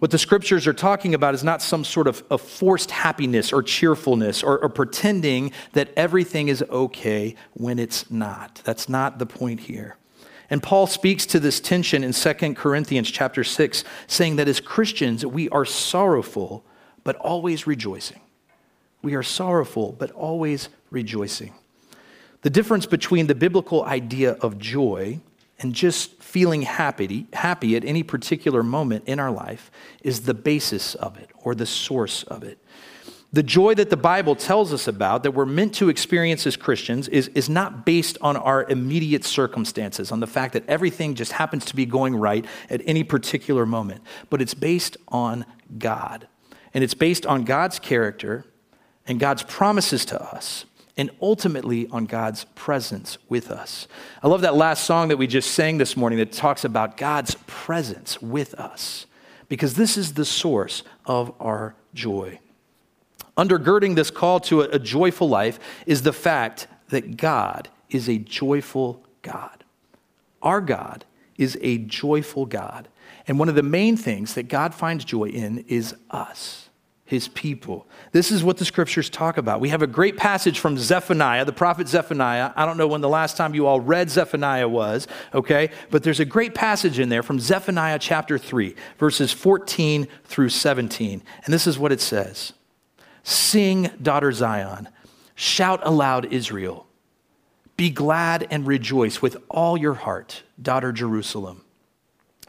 What 0.00 0.10
the 0.10 0.18
scriptures 0.18 0.66
are 0.66 0.72
talking 0.72 1.14
about 1.14 1.34
is 1.34 1.44
not 1.44 1.62
some 1.62 1.84
sort 1.84 2.08
of, 2.08 2.24
of 2.28 2.40
forced 2.40 2.90
happiness 2.90 3.52
or 3.52 3.62
cheerfulness 3.62 4.42
or, 4.42 4.58
or 4.58 4.68
pretending 4.68 5.52
that 5.74 5.92
everything 5.96 6.48
is 6.48 6.60
okay 6.68 7.36
when 7.52 7.78
it's 7.78 8.10
not. 8.10 8.60
That's 8.64 8.88
not 8.88 9.20
the 9.20 9.26
point 9.26 9.60
here. 9.60 9.96
And 10.52 10.62
Paul 10.62 10.86
speaks 10.86 11.24
to 11.26 11.40
this 11.40 11.60
tension 11.60 12.04
in 12.04 12.12
2 12.12 12.54
Corinthians 12.54 13.10
chapter 13.10 13.42
6, 13.42 13.84
saying 14.06 14.36
that 14.36 14.48
as 14.48 14.60
Christians, 14.60 15.24
we 15.24 15.48
are 15.48 15.64
sorrowful, 15.64 16.62
but 17.04 17.16
always 17.16 17.66
rejoicing. 17.66 18.20
We 19.00 19.14
are 19.14 19.22
sorrowful, 19.22 19.92
but 19.92 20.10
always 20.10 20.68
rejoicing. 20.90 21.54
The 22.42 22.50
difference 22.50 22.84
between 22.84 23.28
the 23.28 23.34
biblical 23.34 23.82
idea 23.84 24.32
of 24.42 24.58
joy 24.58 25.20
and 25.58 25.74
just 25.74 26.22
feeling 26.22 26.60
happy, 26.60 27.28
happy 27.32 27.74
at 27.74 27.82
any 27.86 28.02
particular 28.02 28.62
moment 28.62 29.04
in 29.06 29.18
our 29.18 29.30
life 29.30 29.70
is 30.02 30.20
the 30.20 30.34
basis 30.34 30.94
of 30.96 31.16
it 31.16 31.30
or 31.38 31.54
the 31.54 31.64
source 31.64 32.24
of 32.24 32.42
it. 32.42 32.58
The 33.34 33.42
joy 33.42 33.74
that 33.76 33.88
the 33.88 33.96
Bible 33.96 34.36
tells 34.36 34.74
us 34.74 34.86
about, 34.86 35.22
that 35.22 35.30
we're 35.30 35.46
meant 35.46 35.74
to 35.76 35.88
experience 35.88 36.46
as 36.46 36.54
Christians, 36.54 37.08
is, 37.08 37.28
is 37.28 37.48
not 37.48 37.86
based 37.86 38.18
on 38.20 38.36
our 38.36 38.68
immediate 38.68 39.24
circumstances, 39.24 40.12
on 40.12 40.20
the 40.20 40.26
fact 40.26 40.52
that 40.52 40.68
everything 40.68 41.14
just 41.14 41.32
happens 41.32 41.64
to 41.66 41.76
be 41.76 41.86
going 41.86 42.14
right 42.14 42.44
at 42.68 42.82
any 42.84 43.04
particular 43.04 43.64
moment, 43.64 44.02
but 44.28 44.42
it's 44.42 44.52
based 44.52 44.98
on 45.08 45.46
God. 45.78 46.28
And 46.74 46.84
it's 46.84 46.92
based 46.92 47.24
on 47.24 47.44
God's 47.44 47.78
character 47.78 48.44
and 49.06 49.18
God's 49.18 49.42
promises 49.44 50.04
to 50.06 50.22
us, 50.22 50.66
and 50.98 51.10
ultimately 51.22 51.88
on 51.88 52.04
God's 52.04 52.44
presence 52.54 53.16
with 53.30 53.50
us. 53.50 53.88
I 54.22 54.28
love 54.28 54.42
that 54.42 54.54
last 54.54 54.84
song 54.84 55.08
that 55.08 55.16
we 55.16 55.26
just 55.26 55.52
sang 55.52 55.78
this 55.78 55.96
morning 55.96 56.18
that 56.18 56.32
talks 56.32 56.66
about 56.66 56.98
God's 56.98 57.34
presence 57.46 58.20
with 58.20 58.52
us, 58.54 59.06
because 59.48 59.72
this 59.74 59.96
is 59.96 60.12
the 60.12 60.26
source 60.26 60.82
of 61.06 61.32
our 61.40 61.74
joy. 61.94 62.38
Undergirding 63.42 63.96
this 63.96 64.12
call 64.12 64.38
to 64.38 64.60
a, 64.60 64.68
a 64.68 64.78
joyful 64.78 65.28
life 65.28 65.58
is 65.84 66.02
the 66.02 66.12
fact 66.12 66.68
that 66.90 67.16
God 67.16 67.68
is 67.90 68.08
a 68.08 68.18
joyful 68.18 69.04
God. 69.22 69.64
Our 70.42 70.60
God 70.60 71.04
is 71.36 71.58
a 71.60 71.78
joyful 71.78 72.46
God. 72.46 72.86
And 73.26 73.40
one 73.40 73.48
of 73.48 73.56
the 73.56 73.62
main 73.64 73.96
things 73.96 74.34
that 74.34 74.44
God 74.44 74.74
finds 74.74 75.04
joy 75.04 75.24
in 75.24 75.64
is 75.66 75.92
us, 76.12 76.68
his 77.04 77.26
people. 77.26 77.88
This 78.12 78.30
is 78.30 78.44
what 78.44 78.58
the 78.58 78.64
scriptures 78.64 79.10
talk 79.10 79.38
about. 79.38 79.60
We 79.60 79.70
have 79.70 79.82
a 79.82 79.88
great 79.88 80.16
passage 80.16 80.60
from 80.60 80.78
Zephaniah, 80.78 81.44
the 81.44 81.52
prophet 81.52 81.88
Zephaniah. 81.88 82.52
I 82.54 82.64
don't 82.64 82.76
know 82.76 82.86
when 82.86 83.00
the 83.00 83.08
last 83.08 83.36
time 83.36 83.56
you 83.56 83.66
all 83.66 83.80
read 83.80 84.08
Zephaniah 84.08 84.68
was, 84.68 85.08
okay? 85.34 85.70
But 85.90 86.04
there's 86.04 86.20
a 86.20 86.24
great 86.24 86.54
passage 86.54 87.00
in 87.00 87.08
there 87.08 87.24
from 87.24 87.40
Zephaniah 87.40 87.98
chapter 87.98 88.38
3, 88.38 88.76
verses 88.98 89.32
14 89.32 90.06
through 90.26 90.50
17. 90.50 91.24
And 91.44 91.52
this 91.52 91.66
is 91.66 91.76
what 91.76 91.90
it 91.90 92.00
says. 92.00 92.52
Sing, 93.22 93.90
daughter 94.00 94.32
Zion. 94.32 94.88
Shout 95.34 95.80
aloud, 95.82 96.32
Israel. 96.32 96.86
Be 97.76 97.90
glad 97.90 98.46
and 98.50 98.66
rejoice 98.66 99.22
with 99.22 99.36
all 99.48 99.76
your 99.76 99.94
heart, 99.94 100.42
daughter 100.60 100.92
Jerusalem. 100.92 101.64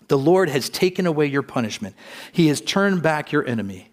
The 0.07 0.17
Lord 0.17 0.49
has 0.49 0.69
taken 0.69 1.05
away 1.05 1.27
your 1.27 1.41
punishment, 1.41 1.95
He 2.31 2.47
has 2.47 2.61
turned 2.61 3.01
back 3.01 3.31
your 3.31 3.45
enemy. 3.47 3.89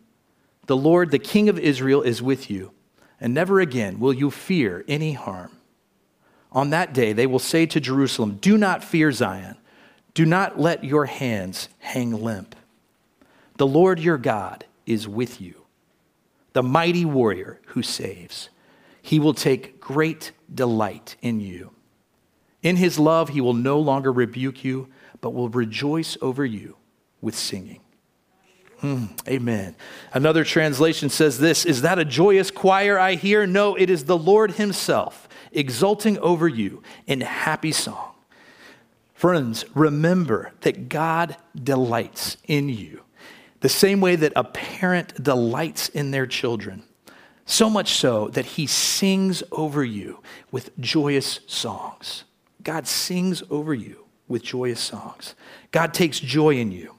The 0.66 0.76
Lord, 0.76 1.10
the 1.10 1.18
King 1.18 1.48
of 1.48 1.58
Israel, 1.58 2.02
is 2.02 2.22
with 2.22 2.50
you, 2.50 2.72
and 3.20 3.34
never 3.34 3.58
again 3.58 3.98
will 3.98 4.12
you 4.12 4.30
fear 4.30 4.84
any 4.86 5.14
harm. 5.14 5.56
On 6.52 6.70
that 6.70 6.92
day, 6.92 7.12
they 7.12 7.26
will 7.26 7.38
say 7.38 7.66
to 7.66 7.80
Jerusalem, 7.80 8.38
Do 8.40 8.56
not 8.58 8.84
fear 8.84 9.10
Zion. 9.12 9.56
Do 10.14 10.26
not 10.26 10.58
let 10.58 10.84
your 10.84 11.06
hands 11.06 11.68
hang 11.78 12.12
limp. 12.12 12.56
The 13.56 13.66
Lord 13.66 14.00
your 14.00 14.18
God 14.18 14.64
is 14.86 15.06
with 15.06 15.40
you 15.40 15.59
the 16.52 16.62
mighty 16.62 17.04
warrior 17.04 17.60
who 17.68 17.82
saves. 17.82 18.50
He 19.02 19.18
will 19.18 19.34
take 19.34 19.80
great 19.80 20.32
delight 20.52 21.16
in 21.22 21.40
you. 21.40 21.72
In 22.62 22.76
his 22.76 22.98
love, 22.98 23.30
he 23.30 23.40
will 23.40 23.54
no 23.54 23.78
longer 23.78 24.12
rebuke 24.12 24.64
you, 24.64 24.88
but 25.20 25.32
will 25.34 25.48
rejoice 25.48 26.16
over 26.20 26.44
you 26.44 26.76
with 27.20 27.34
singing. 27.34 27.80
Hmm, 28.80 29.06
amen. 29.28 29.76
Another 30.12 30.42
translation 30.42 31.10
says 31.10 31.38
this 31.38 31.66
Is 31.66 31.82
that 31.82 31.98
a 31.98 32.04
joyous 32.04 32.50
choir 32.50 32.98
I 32.98 33.14
hear? 33.14 33.46
No, 33.46 33.74
it 33.74 33.90
is 33.90 34.04
the 34.04 34.16
Lord 34.16 34.52
himself 34.52 35.28
exulting 35.52 36.18
over 36.18 36.48
you 36.48 36.82
in 37.06 37.20
happy 37.20 37.72
song. 37.72 38.12
Friends, 39.12 39.66
remember 39.74 40.52
that 40.62 40.88
God 40.88 41.36
delights 41.54 42.38
in 42.46 42.70
you 42.70 43.02
the 43.60 43.68
same 43.68 44.00
way 44.00 44.16
that 44.16 44.32
a 44.36 44.44
parent 44.44 45.22
delights 45.22 45.88
in 45.88 46.10
their 46.10 46.26
children, 46.26 46.82
so 47.44 47.68
much 47.68 47.94
so 47.94 48.28
that 48.28 48.44
he 48.44 48.66
sings 48.66 49.42
over 49.52 49.84
you 49.84 50.20
with 50.50 50.78
joyous 50.78 51.40
songs. 51.46 52.24
God 52.62 52.86
sings 52.86 53.42
over 53.50 53.74
you 53.74 54.04
with 54.28 54.42
joyous 54.42 54.80
songs. 54.80 55.34
God 55.72 55.92
takes 55.92 56.20
joy 56.20 56.56
in 56.56 56.72
you. 56.72 56.94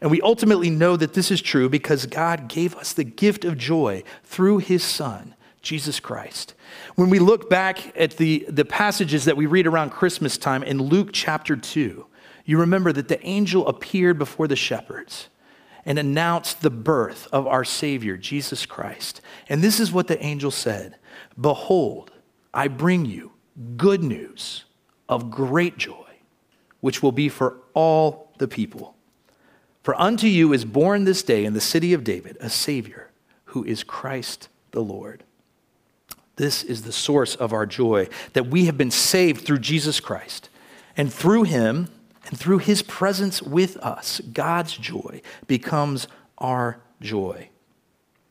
And 0.00 0.10
we 0.10 0.20
ultimately 0.20 0.70
know 0.70 0.96
that 0.96 1.14
this 1.14 1.30
is 1.30 1.40
true 1.40 1.68
because 1.68 2.06
God 2.06 2.48
gave 2.48 2.74
us 2.76 2.92
the 2.92 3.04
gift 3.04 3.44
of 3.44 3.56
joy 3.56 4.02
through 4.24 4.58
his 4.58 4.82
Son, 4.82 5.34
Jesus 5.60 6.00
Christ. 6.00 6.54
When 6.96 7.10
we 7.10 7.18
look 7.18 7.48
back 7.48 7.96
at 7.96 8.16
the, 8.16 8.44
the 8.48 8.64
passages 8.64 9.24
that 9.26 9.36
we 9.36 9.46
read 9.46 9.66
around 9.66 9.90
Christmas 9.90 10.36
time 10.36 10.62
in 10.62 10.82
Luke 10.82 11.10
chapter 11.12 11.56
2, 11.56 12.06
you 12.44 12.58
remember 12.58 12.92
that 12.92 13.08
the 13.08 13.24
angel 13.24 13.68
appeared 13.68 14.18
before 14.18 14.48
the 14.48 14.56
shepherds 14.56 15.28
and 15.84 15.98
announced 15.98 16.62
the 16.62 16.70
birth 16.70 17.28
of 17.32 17.46
our 17.46 17.64
Savior, 17.64 18.16
Jesus 18.16 18.66
Christ. 18.66 19.20
And 19.48 19.62
this 19.62 19.80
is 19.80 19.92
what 19.92 20.08
the 20.08 20.22
angel 20.22 20.50
said 20.50 20.96
Behold, 21.40 22.10
I 22.54 22.68
bring 22.68 23.04
you 23.06 23.32
good 23.76 24.02
news 24.02 24.64
of 25.08 25.30
great 25.30 25.78
joy, 25.78 26.06
which 26.80 27.02
will 27.02 27.12
be 27.12 27.28
for 27.28 27.58
all 27.74 28.32
the 28.38 28.48
people. 28.48 28.96
For 29.82 30.00
unto 30.00 30.26
you 30.26 30.52
is 30.52 30.64
born 30.64 31.04
this 31.04 31.22
day 31.22 31.44
in 31.44 31.54
the 31.54 31.60
city 31.60 31.92
of 31.92 32.04
David 32.04 32.36
a 32.40 32.48
Savior, 32.48 33.10
who 33.46 33.64
is 33.64 33.82
Christ 33.82 34.48
the 34.70 34.82
Lord. 34.82 35.24
This 36.36 36.62
is 36.62 36.82
the 36.82 36.92
source 36.92 37.34
of 37.34 37.52
our 37.52 37.66
joy, 37.66 38.08
that 38.32 38.46
we 38.46 38.66
have 38.66 38.78
been 38.78 38.90
saved 38.90 39.44
through 39.44 39.58
Jesus 39.58 40.00
Christ. 40.00 40.48
And 40.96 41.12
through 41.12 41.44
him, 41.44 41.88
and 42.26 42.38
through 42.38 42.58
his 42.58 42.82
presence 42.82 43.42
with 43.42 43.76
us, 43.78 44.20
God's 44.32 44.76
joy 44.76 45.22
becomes 45.46 46.06
our 46.38 46.80
joy. 47.00 47.48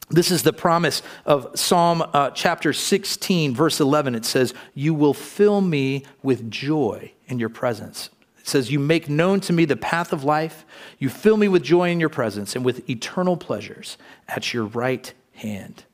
This 0.09 0.29
is 0.29 0.43
the 0.43 0.53
promise 0.53 1.01
of 1.25 1.47
Psalm 1.57 2.03
uh, 2.13 2.31
chapter 2.31 2.73
16, 2.73 3.55
verse 3.55 3.79
11. 3.79 4.13
It 4.15 4.25
says, 4.25 4.53
You 4.73 4.93
will 4.93 5.13
fill 5.13 5.61
me 5.61 6.05
with 6.21 6.51
joy 6.51 7.13
in 7.27 7.39
your 7.39 7.49
presence. 7.49 8.09
It 8.37 8.47
says, 8.47 8.71
You 8.71 8.79
make 8.79 9.07
known 9.07 9.39
to 9.41 9.53
me 9.53 9.63
the 9.63 9.77
path 9.77 10.11
of 10.11 10.25
life. 10.25 10.65
You 10.99 11.07
fill 11.07 11.37
me 11.37 11.47
with 11.47 11.63
joy 11.63 11.91
in 11.91 11.99
your 11.99 12.09
presence 12.09 12.55
and 12.55 12.65
with 12.65 12.89
eternal 12.89 13.37
pleasures 13.37 13.97
at 14.27 14.53
your 14.53 14.65
right 14.65 15.13
hand. 15.35 15.85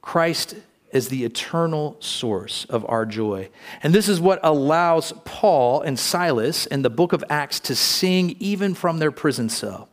Christ 0.00 0.56
is 0.92 1.08
the 1.08 1.24
eternal 1.24 1.96
source 2.00 2.64
of 2.66 2.88
our 2.88 3.04
joy. 3.04 3.48
And 3.82 3.94
this 3.94 4.08
is 4.08 4.20
what 4.20 4.40
allows 4.42 5.12
Paul 5.24 5.82
and 5.82 5.98
Silas 5.98 6.66
in 6.66 6.82
the 6.82 6.90
book 6.90 7.12
of 7.12 7.24
Acts 7.28 7.60
to 7.60 7.74
sing 7.74 8.36
even 8.38 8.74
from 8.74 8.98
their 8.98 9.10
prison 9.10 9.48
cell. 9.48 9.88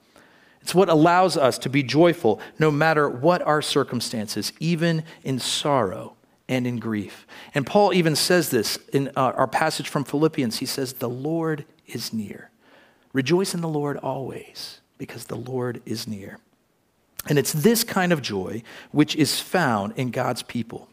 It's 0.61 0.73
what 0.73 0.89
allows 0.89 1.35
us 1.35 1.57
to 1.59 1.69
be 1.69 1.83
joyful 1.83 2.39
no 2.57 2.71
matter 2.71 3.09
what 3.09 3.41
our 3.41 3.61
circumstances, 3.61 4.53
even 4.59 5.03
in 5.23 5.39
sorrow 5.39 6.15
and 6.47 6.65
in 6.65 6.77
grief. 6.77 7.27
And 7.53 7.67
Paul 7.67 7.93
even 7.93 8.15
says 8.15 8.49
this 8.49 8.77
in 8.93 9.09
uh, 9.09 9.33
our 9.35 9.47
passage 9.47 9.89
from 9.89 10.05
Philippians. 10.05 10.59
He 10.59 10.65
says, 10.65 10.93
The 10.93 11.09
Lord 11.09 11.65
is 11.85 12.13
near. 12.13 12.49
Rejoice 13.11 13.53
in 13.53 13.61
the 13.61 13.67
Lord 13.67 13.97
always, 13.97 14.79
because 14.97 15.25
the 15.25 15.35
Lord 15.35 15.81
is 15.85 16.07
near. 16.07 16.39
And 17.27 17.39
it's 17.39 17.53
this 17.53 17.83
kind 17.83 18.11
of 18.11 18.21
joy 18.21 18.63
which 18.91 19.15
is 19.15 19.39
found 19.39 19.93
in 19.95 20.11
God's 20.11 20.43
people 20.43 20.89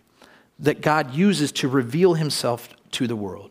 that 0.59 0.83
God 0.83 1.15
uses 1.15 1.51
to 1.53 1.69
reveal 1.69 2.15
himself 2.15 2.69
to 2.93 3.07
the 3.07 3.17
world. 3.17 3.51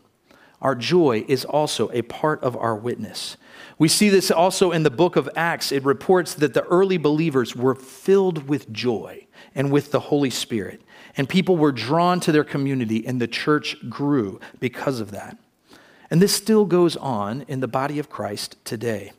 Our 0.62 0.74
joy 0.74 1.24
is 1.26 1.44
also 1.44 1.90
a 1.90 2.02
part 2.02 2.42
of 2.42 2.56
our 2.56 2.76
witness. 2.76 3.36
We 3.78 3.88
see 3.88 4.10
this 4.10 4.30
also 4.30 4.72
in 4.72 4.82
the 4.82 4.90
book 4.90 5.16
of 5.16 5.28
Acts. 5.34 5.72
It 5.72 5.84
reports 5.84 6.34
that 6.34 6.52
the 6.54 6.64
early 6.64 6.98
believers 6.98 7.56
were 7.56 7.74
filled 7.74 8.48
with 8.48 8.70
joy 8.70 9.26
and 9.54 9.72
with 9.72 9.90
the 9.90 10.00
Holy 10.00 10.30
Spirit, 10.30 10.82
and 11.16 11.28
people 11.28 11.56
were 11.56 11.72
drawn 11.72 12.20
to 12.20 12.30
their 12.30 12.44
community, 12.44 13.06
and 13.06 13.20
the 13.20 13.26
church 13.26 13.76
grew 13.88 14.38
because 14.60 15.00
of 15.00 15.10
that. 15.10 15.38
And 16.10 16.20
this 16.20 16.34
still 16.34 16.66
goes 16.66 16.96
on 16.96 17.42
in 17.48 17.60
the 17.60 17.68
body 17.68 17.98
of 17.98 18.10
Christ 18.10 18.56
today. 18.64 19.12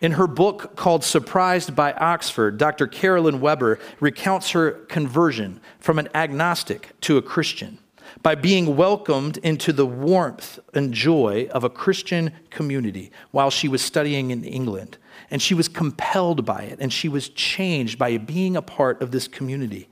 In 0.00 0.12
her 0.12 0.26
book 0.26 0.76
called 0.76 1.04
Surprised 1.04 1.74
by 1.74 1.92
Oxford, 1.94 2.58
Dr. 2.58 2.86
Carolyn 2.86 3.40
Weber 3.40 3.78
recounts 3.98 4.50
her 4.50 4.72
conversion 4.72 5.60
from 5.80 5.98
an 5.98 6.08
agnostic 6.14 6.90
to 7.02 7.16
a 7.16 7.22
Christian 7.22 7.78
by 8.22 8.34
being 8.34 8.76
welcomed 8.76 9.38
into 9.38 9.72
the 9.72 9.86
warmth 9.86 10.58
and 10.74 10.92
joy 10.92 11.48
of 11.50 11.64
a 11.64 11.70
Christian 11.70 12.30
community 12.50 13.10
while 13.30 13.50
she 13.50 13.68
was 13.68 13.80
studying 13.80 14.30
in 14.30 14.44
England. 14.44 14.98
And 15.30 15.40
she 15.40 15.54
was 15.54 15.66
compelled 15.66 16.44
by 16.44 16.64
it, 16.64 16.78
and 16.78 16.92
she 16.92 17.08
was 17.08 17.30
changed 17.30 17.98
by 17.98 18.18
being 18.18 18.54
a 18.54 18.62
part 18.62 19.00
of 19.00 19.12
this 19.12 19.26
community. 19.26 19.88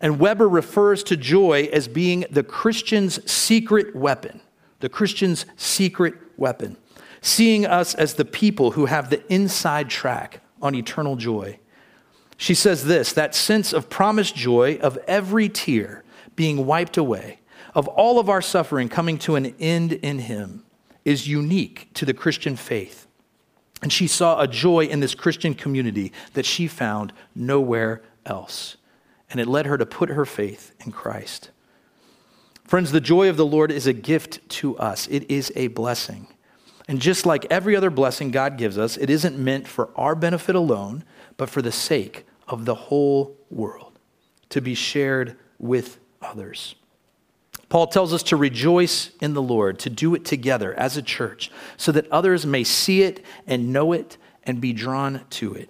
And 0.00 0.18
Weber 0.18 0.48
refers 0.48 1.04
to 1.04 1.16
joy 1.16 1.68
as 1.72 1.86
being 1.86 2.24
the 2.30 2.42
Christian's 2.42 3.30
secret 3.30 3.94
weapon, 3.94 4.40
the 4.80 4.88
Christian's 4.88 5.46
secret 5.56 6.14
weapon 6.36 6.76
seeing 7.20 7.66
us 7.66 7.94
as 7.94 8.14
the 8.14 8.24
people 8.24 8.72
who 8.72 8.86
have 8.86 9.10
the 9.10 9.22
inside 9.32 9.90
track 9.90 10.40
on 10.62 10.74
eternal 10.74 11.16
joy. 11.16 11.58
She 12.36 12.54
says 12.54 12.84
this 12.84 13.12
that 13.14 13.34
sense 13.34 13.72
of 13.72 13.88
promised 13.88 14.34
joy 14.34 14.78
of 14.82 14.98
every 15.06 15.48
tear 15.48 16.04
being 16.34 16.66
wiped 16.66 16.96
away, 16.96 17.40
of 17.74 17.88
all 17.88 18.18
of 18.18 18.28
our 18.28 18.42
suffering 18.42 18.88
coming 18.88 19.18
to 19.18 19.36
an 19.36 19.54
end 19.58 19.92
in 19.92 20.18
Him, 20.20 20.64
is 21.04 21.28
unique 21.28 21.88
to 21.94 22.04
the 22.04 22.14
Christian 22.14 22.56
faith. 22.56 23.06
And 23.82 23.92
she 23.92 24.06
saw 24.06 24.40
a 24.40 24.48
joy 24.48 24.86
in 24.86 25.00
this 25.00 25.14
Christian 25.14 25.54
community 25.54 26.12
that 26.32 26.46
she 26.46 26.66
found 26.66 27.12
nowhere 27.34 28.02
else. 28.24 28.76
and 29.30 29.40
it 29.40 29.46
led 29.46 29.66
her 29.66 29.76
to 29.76 29.86
put 29.86 30.08
her 30.08 30.24
faith 30.24 30.72
in 30.84 30.92
Christ. 30.92 31.50
Friends, 32.64 32.92
the 32.92 33.00
joy 33.00 33.28
of 33.28 33.36
the 33.36 33.46
Lord 33.46 33.70
is 33.70 33.86
a 33.86 33.92
gift 33.92 34.48
to 34.50 34.76
us, 34.78 35.06
it 35.08 35.30
is 35.30 35.52
a 35.56 35.68
blessing. 35.68 36.28
And 36.88 37.00
just 37.00 37.26
like 37.26 37.46
every 37.50 37.74
other 37.74 37.90
blessing 37.90 38.30
God 38.30 38.56
gives 38.56 38.78
us, 38.78 38.96
it 38.96 39.10
isn't 39.10 39.38
meant 39.38 39.66
for 39.66 39.90
our 39.96 40.14
benefit 40.14 40.54
alone, 40.54 41.04
but 41.36 41.50
for 41.50 41.60
the 41.60 41.72
sake 41.72 42.24
of 42.46 42.64
the 42.64 42.74
whole 42.74 43.36
world, 43.50 43.98
to 44.50 44.60
be 44.60 44.74
shared 44.74 45.36
with 45.58 45.98
others. 46.22 46.76
Paul 47.68 47.88
tells 47.88 48.12
us 48.12 48.22
to 48.24 48.36
rejoice 48.36 49.10
in 49.20 49.34
the 49.34 49.42
Lord, 49.42 49.80
to 49.80 49.90
do 49.90 50.14
it 50.14 50.24
together 50.24 50.72
as 50.74 50.96
a 50.96 51.02
church, 51.02 51.50
so 51.76 51.90
that 51.92 52.10
others 52.12 52.46
may 52.46 52.62
see 52.62 53.02
it 53.02 53.24
and 53.46 53.72
know 53.72 53.92
it 53.92 54.16
and 54.44 54.60
be 54.60 54.72
drawn 54.72 55.22
to 55.30 55.54
it. 55.54 55.68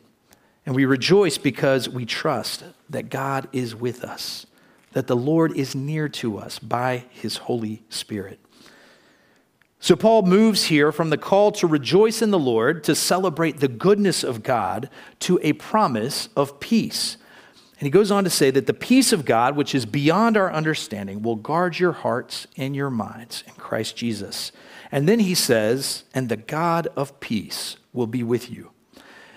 And 0.67 0.75
we 0.75 0.85
rejoice 0.85 1.39
because 1.39 1.89
we 1.89 2.05
trust 2.05 2.65
that 2.91 3.09
God 3.09 3.49
is 3.53 3.75
with 3.75 4.05
us, 4.05 4.47
that 4.93 5.07
the 5.07 5.17
Lord 5.17 5.57
is 5.57 5.75
near 5.75 6.09
to 6.11 6.37
us 6.37 6.59
by 6.59 7.05
his 7.11 7.39
Holy 7.39 7.85
Spirit. 7.89 8.41
So, 9.79 9.95
Paul 9.95 10.23
moves 10.23 10.65
here 10.65 10.91
from 10.91 11.11
the 11.11 11.19
call 11.19 11.53
to 11.53 11.67
rejoice 11.67 12.23
in 12.23 12.31
the 12.31 12.39
Lord, 12.39 12.83
to 12.85 12.95
celebrate 12.95 13.61
the 13.61 13.69
goodness 13.69 14.25
of 14.25 14.43
God, 14.43 14.89
to 15.21 15.39
a 15.43 15.53
promise 15.53 16.29
of 16.35 16.59
peace. 16.61 17.19
And 17.79 17.87
he 17.87 17.91
goes 17.91 18.11
on 18.11 18.25
to 18.25 18.31
say 18.31 18.51
that 18.51 18.67
the 18.67 18.73
peace 18.73 19.13
of 19.13 19.27
God, 19.27 19.55
which 19.55 19.75
is 19.75 19.85
beyond 19.85 20.37
our 20.39 20.51
understanding, 20.51 21.23
will 21.23 21.37
guard 21.37 21.79
your 21.79 21.93
hearts 21.93 22.47
and 22.57 22.75
your 22.75 22.89
minds 22.89 23.45
in 23.47 23.53
Christ 23.55 23.97
Jesus. 23.97 24.51
And 24.91 25.07
then 25.07 25.19
he 25.19 25.35
says, 25.35 26.05
and 26.15 26.31
the 26.31 26.39
God 26.39 26.89
of 26.97 27.21
peace 27.21 27.77
will 27.93 28.07
be 28.07 28.23
with 28.23 28.51
you. 28.51 28.71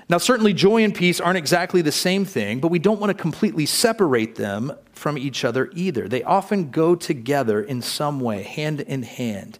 Now, 0.07 0.19
certainly 0.19 0.53
joy 0.53 0.83
and 0.83 0.95
peace 0.95 1.19
aren't 1.19 1.37
exactly 1.37 1.81
the 1.81 1.91
same 1.91 2.23
thing, 2.23 2.59
but 2.59 2.71
we 2.71 2.79
don't 2.79 2.99
want 2.99 3.15
to 3.15 3.21
completely 3.21 3.65
separate 3.65 4.35
them 4.35 4.71
from 4.93 5.17
each 5.17 5.43
other 5.43 5.69
either. 5.75 6.07
They 6.07 6.23
often 6.23 6.71
go 6.71 6.95
together 6.95 7.61
in 7.61 7.81
some 7.81 8.19
way, 8.19 8.43
hand 8.43 8.81
in 8.81 9.03
hand. 9.03 9.59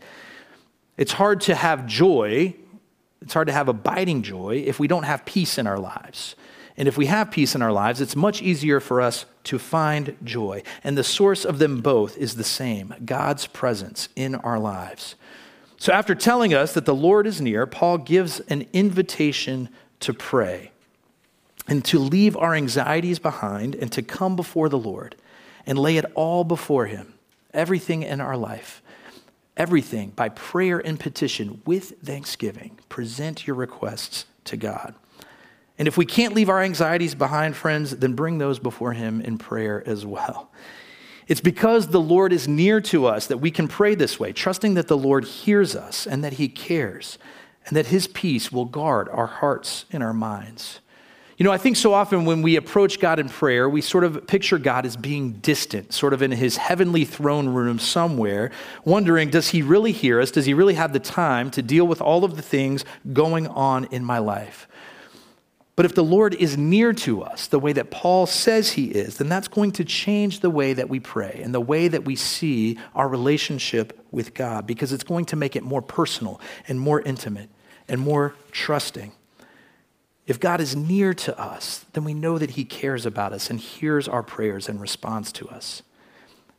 It's 0.99 1.13
hard 1.13 1.39
to 1.41 1.55
have 1.55 1.87
joy, 1.87 2.53
it's 3.21 3.33
hard 3.33 3.47
to 3.47 3.53
have 3.53 3.69
abiding 3.69 4.21
joy 4.21 4.65
if 4.67 4.81
we 4.81 4.87
don't 4.89 5.03
have 5.03 5.23
peace 5.23 5.57
in 5.57 5.65
our 5.65 5.79
lives. 5.79 6.35
And 6.75 6.89
if 6.89 6.97
we 6.97 7.05
have 7.05 7.31
peace 7.31 7.55
in 7.55 7.61
our 7.61 7.71
lives, 7.71 8.01
it's 8.01 8.17
much 8.17 8.41
easier 8.41 8.81
for 8.81 8.99
us 8.99 9.25
to 9.45 9.57
find 9.57 10.17
joy. 10.25 10.61
And 10.83 10.97
the 10.97 11.03
source 11.05 11.45
of 11.45 11.57
them 11.57 11.79
both 11.79 12.17
is 12.17 12.35
the 12.35 12.43
same 12.43 12.93
God's 13.05 13.47
presence 13.47 14.09
in 14.17 14.35
our 14.35 14.59
lives. 14.59 15.15
So, 15.77 15.93
after 15.93 16.15
telling 16.15 16.53
us 16.53 16.73
that 16.73 16.83
the 16.83 16.93
Lord 16.93 17.25
is 17.25 17.39
near, 17.39 17.65
Paul 17.65 17.99
gives 17.99 18.41
an 18.41 18.67
invitation 18.73 19.69
to 20.01 20.13
pray 20.13 20.71
and 21.65 21.85
to 21.85 21.97
leave 21.97 22.35
our 22.35 22.53
anxieties 22.53 23.19
behind 23.19 23.73
and 23.73 23.89
to 23.93 24.01
come 24.01 24.35
before 24.35 24.67
the 24.67 24.77
Lord 24.77 25.15
and 25.65 25.79
lay 25.79 25.95
it 25.95 26.05
all 26.13 26.43
before 26.43 26.87
Him, 26.87 27.13
everything 27.53 28.03
in 28.03 28.19
our 28.19 28.35
life. 28.35 28.81
Everything 29.59 30.11
by 30.11 30.29
prayer 30.29 30.79
and 30.79 30.99
petition 30.99 31.61
with 31.65 31.99
thanksgiving. 32.01 32.79
Present 32.89 33.45
your 33.45 33.57
requests 33.57 34.25
to 34.45 34.57
God. 34.57 34.95
And 35.77 35.87
if 35.87 35.97
we 35.97 36.05
can't 36.05 36.33
leave 36.33 36.49
our 36.49 36.61
anxieties 36.61 37.13
behind, 37.13 37.55
friends, 37.55 37.97
then 37.97 38.13
bring 38.13 38.37
those 38.37 38.57
before 38.57 38.93
Him 38.93 39.21
in 39.21 39.37
prayer 39.37 39.83
as 39.85 40.05
well. 40.05 40.49
It's 41.27 41.41
because 41.41 41.89
the 41.89 42.01
Lord 42.01 42.33
is 42.33 42.47
near 42.47 42.81
to 42.81 43.05
us 43.05 43.27
that 43.27 43.37
we 43.37 43.51
can 43.51 43.67
pray 43.67 43.95
this 43.95 44.19
way, 44.19 44.31
trusting 44.33 44.73
that 44.73 44.87
the 44.87 44.97
Lord 44.97 45.25
hears 45.25 45.75
us 45.75 46.07
and 46.07 46.23
that 46.23 46.33
He 46.33 46.47
cares, 46.47 47.19
and 47.67 47.77
that 47.77 47.87
His 47.87 48.07
peace 48.07 48.51
will 48.51 48.65
guard 48.65 49.07
our 49.09 49.27
hearts 49.27 49.85
and 49.91 50.01
our 50.01 50.13
minds. 50.13 50.79
You 51.39 51.45
know, 51.45 51.53
I 51.53 51.57
think 51.57 51.77
so 51.77 51.93
often 51.93 52.25
when 52.25 52.41
we 52.41 52.57
approach 52.57 52.99
God 52.99 53.17
in 53.17 53.29
prayer, 53.29 53.69
we 53.69 53.79
sort 53.79 54.03
of 54.03 54.27
picture 54.27 54.57
God 54.57 54.85
as 54.85 54.97
being 54.97 55.31
distant, 55.35 55.93
sort 55.93 56.13
of 56.13 56.21
in 56.21 56.31
his 56.31 56.57
heavenly 56.57 57.05
throne 57.05 57.47
room 57.47 57.79
somewhere, 57.79 58.51
wondering, 58.83 59.29
does 59.29 59.47
he 59.47 59.61
really 59.61 59.93
hear 59.93 60.19
us? 60.19 60.31
Does 60.31 60.45
he 60.45 60.53
really 60.53 60.73
have 60.73 60.91
the 60.91 60.99
time 60.99 61.49
to 61.51 61.61
deal 61.61 61.87
with 61.87 62.01
all 62.01 62.25
of 62.25 62.35
the 62.35 62.41
things 62.41 62.83
going 63.13 63.47
on 63.47 63.85
in 63.85 64.03
my 64.03 64.17
life? 64.17 64.67
But 65.77 65.85
if 65.85 65.95
the 65.95 66.03
Lord 66.03 66.33
is 66.33 66.57
near 66.57 66.91
to 66.91 67.23
us 67.23 67.47
the 67.47 67.57
way 67.57 67.71
that 67.71 67.89
Paul 67.89 68.25
says 68.25 68.73
he 68.73 68.87
is, 68.87 69.15
then 69.15 69.29
that's 69.29 69.47
going 69.47 69.71
to 69.71 69.85
change 69.85 70.41
the 70.41 70.49
way 70.49 70.73
that 70.73 70.89
we 70.89 70.99
pray 70.99 71.39
and 71.41 71.55
the 71.55 71.61
way 71.61 71.87
that 71.87 72.03
we 72.03 72.17
see 72.17 72.77
our 72.93 73.07
relationship 73.07 74.05
with 74.11 74.33
God 74.33 74.67
because 74.67 74.91
it's 74.91 75.05
going 75.05 75.23
to 75.27 75.37
make 75.37 75.55
it 75.55 75.63
more 75.63 75.81
personal 75.81 76.41
and 76.67 76.81
more 76.81 76.99
intimate 76.99 77.49
and 77.87 78.01
more 78.01 78.35
trusting. 78.51 79.13
If 80.29 80.39
God 80.39 80.61
is 80.61 80.75
near 80.75 81.15
to 81.15 81.37
us, 81.39 81.87
then 81.93 82.03
we 82.03 82.13
know 82.13 82.37
that 82.37 82.51
he 82.51 82.63
cares 82.63 83.07
about 83.07 83.33
us 83.33 83.49
and 83.49 83.59
hears 83.59 84.07
our 84.07 84.21
prayers 84.21 84.69
and 84.69 84.79
responds 84.79 85.31
to 85.31 85.49
us. 85.49 85.81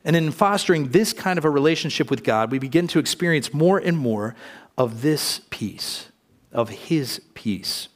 And 0.04 0.16
in 0.16 0.32
fostering 0.32 0.88
this 0.88 1.12
kind 1.12 1.38
of 1.38 1.44
a 1.44 1.50
relationship 1.50 2.10
with 2.10 2.24
God, 2.24 2.50
we 2.50 2.58
begin 2.58 2.88
to 2.88 2.98
experience 2.98 3.54
more 3.54 3.78
and 3.78 3.96
more 3.96 4.34
of 4.76 5.02
this 5.02 5.42
peace, 5.50 6.08
of 6.50 6.68
his 6.68 7.20
peace. 7.34 7.86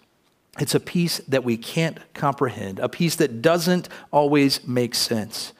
It's 0.60 0.76
a 0.76 0.80
peace 0.80 1.18
that 1.26 1.42
we 1.42 1.56
can't 1.56 1.98
comprehend, 2.14 2.78
a 2.78 2.88
peace 2.88 3.16
that 3.16 3.42
doesn't 3.42 3.88
always 4.12 4.64
make 4.68 4.94
sense. 4.94 5.52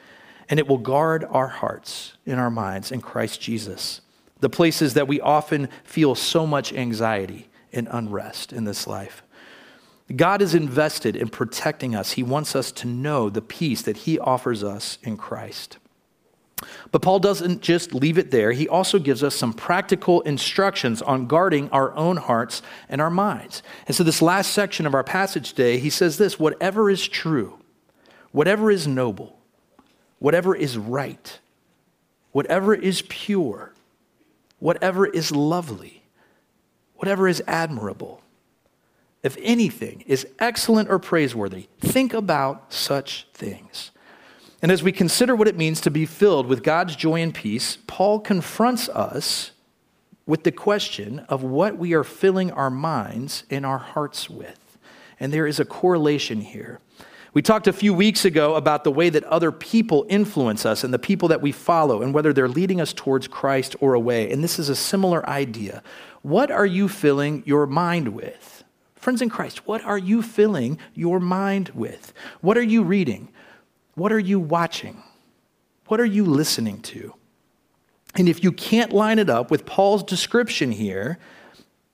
And 0.47 0.61
it 0.61 0.67
will 0.67 0.77
guard 0.77 1.25
our 1.25 1.49
hearts 1.49 2.13
and 2.25 2.39
our 2.39 2.49
minds 2.49 2.89
in 2.89 3.01
Christ 3.01 3.41
Jesus, 3.41 3.99
the 4.39 4.49
places 4.49 4.93
that 4.93 5.09
we 5.09 5.19
often 5.19 5.67
feel 5.83 6.15
so 6.15 6.47
much 6.47 6.71
anxiety 6.71 7.49
and 7.73 7.89
unrest 7.91 8.53
in 8.53 8.63
this 8.63 8.87
life. 8.87 9.21
God 10.13 10.41
is 10.41 10.53
invested 10.53 11.15
in 11.15 11.29
protecting 11.29 11.95
us. 11.95 12.11
He 12.11 12.23
wants 12.23 12.55
us 12.55 12.71
to 12.73 12.87
know 12.87 13.29
the 13.29 13.41
peace 13.41 13.81
that 13.83 13.97
He 13.97 14.19
offers 14.19 14.63
us 14.63 14.99
in 15.01 15.17
Christ. 15.17 15.77
But 16.91 17.01
Paul 17.01 17.19
doesn't 17.19 17.61
just 17.61 17.93
leave 17.93 18.17
it 18.17 18.31
there. 18.31 18.51
He 18.51 18.67
also 18.67 18.99
gives 18.99 19.23
us 19.23 19.35
some 19.35 19.53
practical 19.53 20.21
instructions 20.21 21.01
on 21.01 21.27
guarding 21.27 21.69
our 21.71 21.93
own 21.95 22.17
hearts 22.17 22.61
and 22.87 23.01
our 23.01 23.09
minds. 23.09 23.61
And 23.87 23.95
so, 23.95 24.03
this 24.03 24.21
last 24.21 24.51
section 24.51 24.85
of 24.85 24.93
our 24.93 25.03
passage 25.03 25.49
today, 25.49 25.79
he 25.79 25.89
says 25.89 26.17
this 26.17 26.39
whatever 26.39 26.89
is 26.89 27.07
true, 27.07 27.59
whatever 28.31 28.71
is 28.71 28.87
noble, 28.87 29.39
whatever 30.19 30.55
is 30.55 30.77
right, 30.77 31.39
whatever 32.31 32.73
is 32.73 33.01
pure, 33.09 33.73
whatever 34.59 35.05
is 35.05 35.31
lovely, 35.31 36.03
whatever 36.95 37.27
is 37.27 37.43
admirable, 37.47 38.21
if 39.25 39.35
anything 39.41 40.03
is 40.05 40.27
excellent 40.37 40.87
or 40.87 40.99
praiseworthy, 40.99 41.67
think 41.79 42.13
about 42.13 42.71
such 42.71 43.27
things. 43.33 43.89
And 44.61 44.71
as 44.71 44.83
we 44.83 44.91
consider 44.91 45.35
what 45.35 45.47
it 45.47 45.57
means 45.57 45.81
to 45.81 45.89
be 45.89 46.05
filled 46.05 46.45
with 46.45 46.61
God's 46.61 46.95
joy 46.95 47.21
and 47.21 47.33
peace, 47.33 47.79
Paul 47.87 48.19
confronts 48.19 48.87
us 48.87 49.49
with 50.27 50.43
the 50.43 50.51
question 50.51 51.21
of 51.21 51.41
what 51.41 51.75
we 51.75 51.93
are 51.95 52.03
filling 52.03 52.51
our 52.51 52.69
minds 52.69 53.45
and 53.49 53.65
our 53.65 53.79
hearts 53.79 54.29
with. 54.29 54.77
And 55.19 55.33
there 55.33 55.47
is 55.47 55.59
a 55.59 55.65
correlation 55.65 56.41
here. 56.41 56.79
We 57.33 57.41
talked 57.41 57.65
a 57.65 57.73
few 57.73 57.95
weeks 57.95 58.25
ago 58.25 58.53
about 58.53 58.83
the 58.83 58.91
way 58.91 59.09
that 59.09 59.23
other 59.23 59.51
people 59.51 60.05
influence 60.07 60.67
us 60.67 60.83
and 60.83 60.93
the 60.93 60.99
people 60.99 61.29
that 61.29 61.41
we 61.41 61.51
follow 61.51 62.03
and 62.03 62.13
whether 62.13 62.31
they're 62.31 62.47
leading 62.47 62.79
us 62.79 62.93
towards 62.93 63.27
Christ 63.27 63.75
or 63.79 63.95
away. 63.95 64.31
And 64.31 64.43
this 64.43 64.59
is 64.59 64.69
a 64.69 64.75
similar 64.75 65.27
idea. 65.27 65.81
What 66.21 66.51
are 66.51 66.65
you 66.65 66.87
filling 66.87 67.41
your 67.47 67.65
mind 67.65 68.09
with? 68.09 68.64
Friends 69.05 69.21
in 69.21 69.29
Christ, 69.29 69.67
what 69.67 69.83
are 69.83 69.99
you 69.99 70.23
filling 70.23 70.79
your 70.95 71.19
mind 71.19 71.69
with? 71.75 72.11
What 72.41 72.57
are 72.57 72.63
you 72.63 72.81
reading? 72.81 73.29
What 73.93 74.11
are 74.11 74.17
you 74.17 74.39
watching? 74.39 75.03
What 75.85 75.99
are 75.99 76.05
you 76.05 76.25
listening 76.25 76.81
to? 76.81 77.13
And 78.15 78.27
if 78.27 78.43
you 78.43 78.51
can't 78.51 78.91
line 78.91 79.19
it 79.19 79.29
up 79.29 79.51
with 79.51 79.63
Paul's 79.63 80.01
description 80.01 80.71
here, 80.71 81.19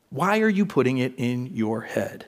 why 0.10 0.40
are 0.40 0.48
you 0.48 0.66
putting 0.66 1.00
it 1.00 1.14
in 1.18 1.48
your 1.48 1.82
head? 1.82 2.28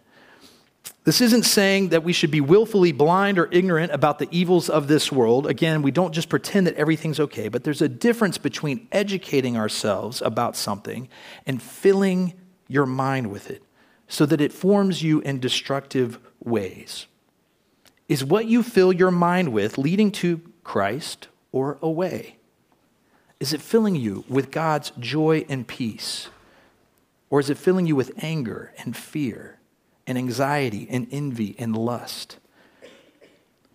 This 1.06 1.22
isn't 1.22 1.43
saying 1.43 1.88
that 1.88 2.04
we 2.04 2.12
should 2.12 2.32
be 2.32 2.41
willfully 2.41 2.91
blind 2.91 3.39
or 3.39 3.48
ignorant 3.54 3.93
about 3.93 4.19
the 4.19 4.28
evils 4.32 4.69
of 4.69 4.89
this 4.89 5.10
world. 5.10 5.48
Again, 5.48 5.82
we 5.82 5.91
don't 5.91 6.12
just 6.12 6.28
pretend 6.28 6.67
that 6.67 6.76
everything's 6.76 7.22
okay, 7.22 7.48
but 7.48 7.63
there's 7.63 7.82
a 7.82 7.88
difference 7.88 8.38
between 8.38 8.89
educating 8.91 9.56
ourselves 9.56 10.22
about 10.22 10.58
something 10.58 11.08
and 11.46 11.62
filling 11.62 12.34
your 12.67 12.86
mind 12.86 13.32
with 13.32 13.50
it 13.50 13.62
so 14.13 14.28
that 14.28 14.39
it 14.39 14.54
forms 14.54 15.02
you 15.02 15.21
in 15.21 15.39
destructive 15.39 16.19
ways. 16.39 17.08
Is 18.08 18.23
what 18.23 18.45
you 18.45 18.62
fill 18.62 18.93
your 18.93 19.10
mind 19.10 19.52
with 19.52 19.80
leading 19.80 20.12
to 20.12 20.39
Christ 20.63 21.30
or 21.52 21.80
away? 21.82 22.36
Is 23.39 23.54
it 23.54 23.60
filling 23.60 23.95
you 23.95 24.23
with 24.30 24.52
God's 24.52 24.91
joy 24.99 25.47
and 25.49 25.67
peace? 25.67 26.30
Or 27.32 27.39
is 27.39 27.49
it 27.49 27.58
filling 27.58 27.88
you 27.88 27.95
with 27.95 28.23
anger 28.23 28.71
and 28.78 28.95
fear 28.95 29.58
and 30.06 30.15
anxiety 30.15 30.86
and 30.91 31.08
envy 31.10 31.56
and 31.58 31.76
lust? 31.76 32.38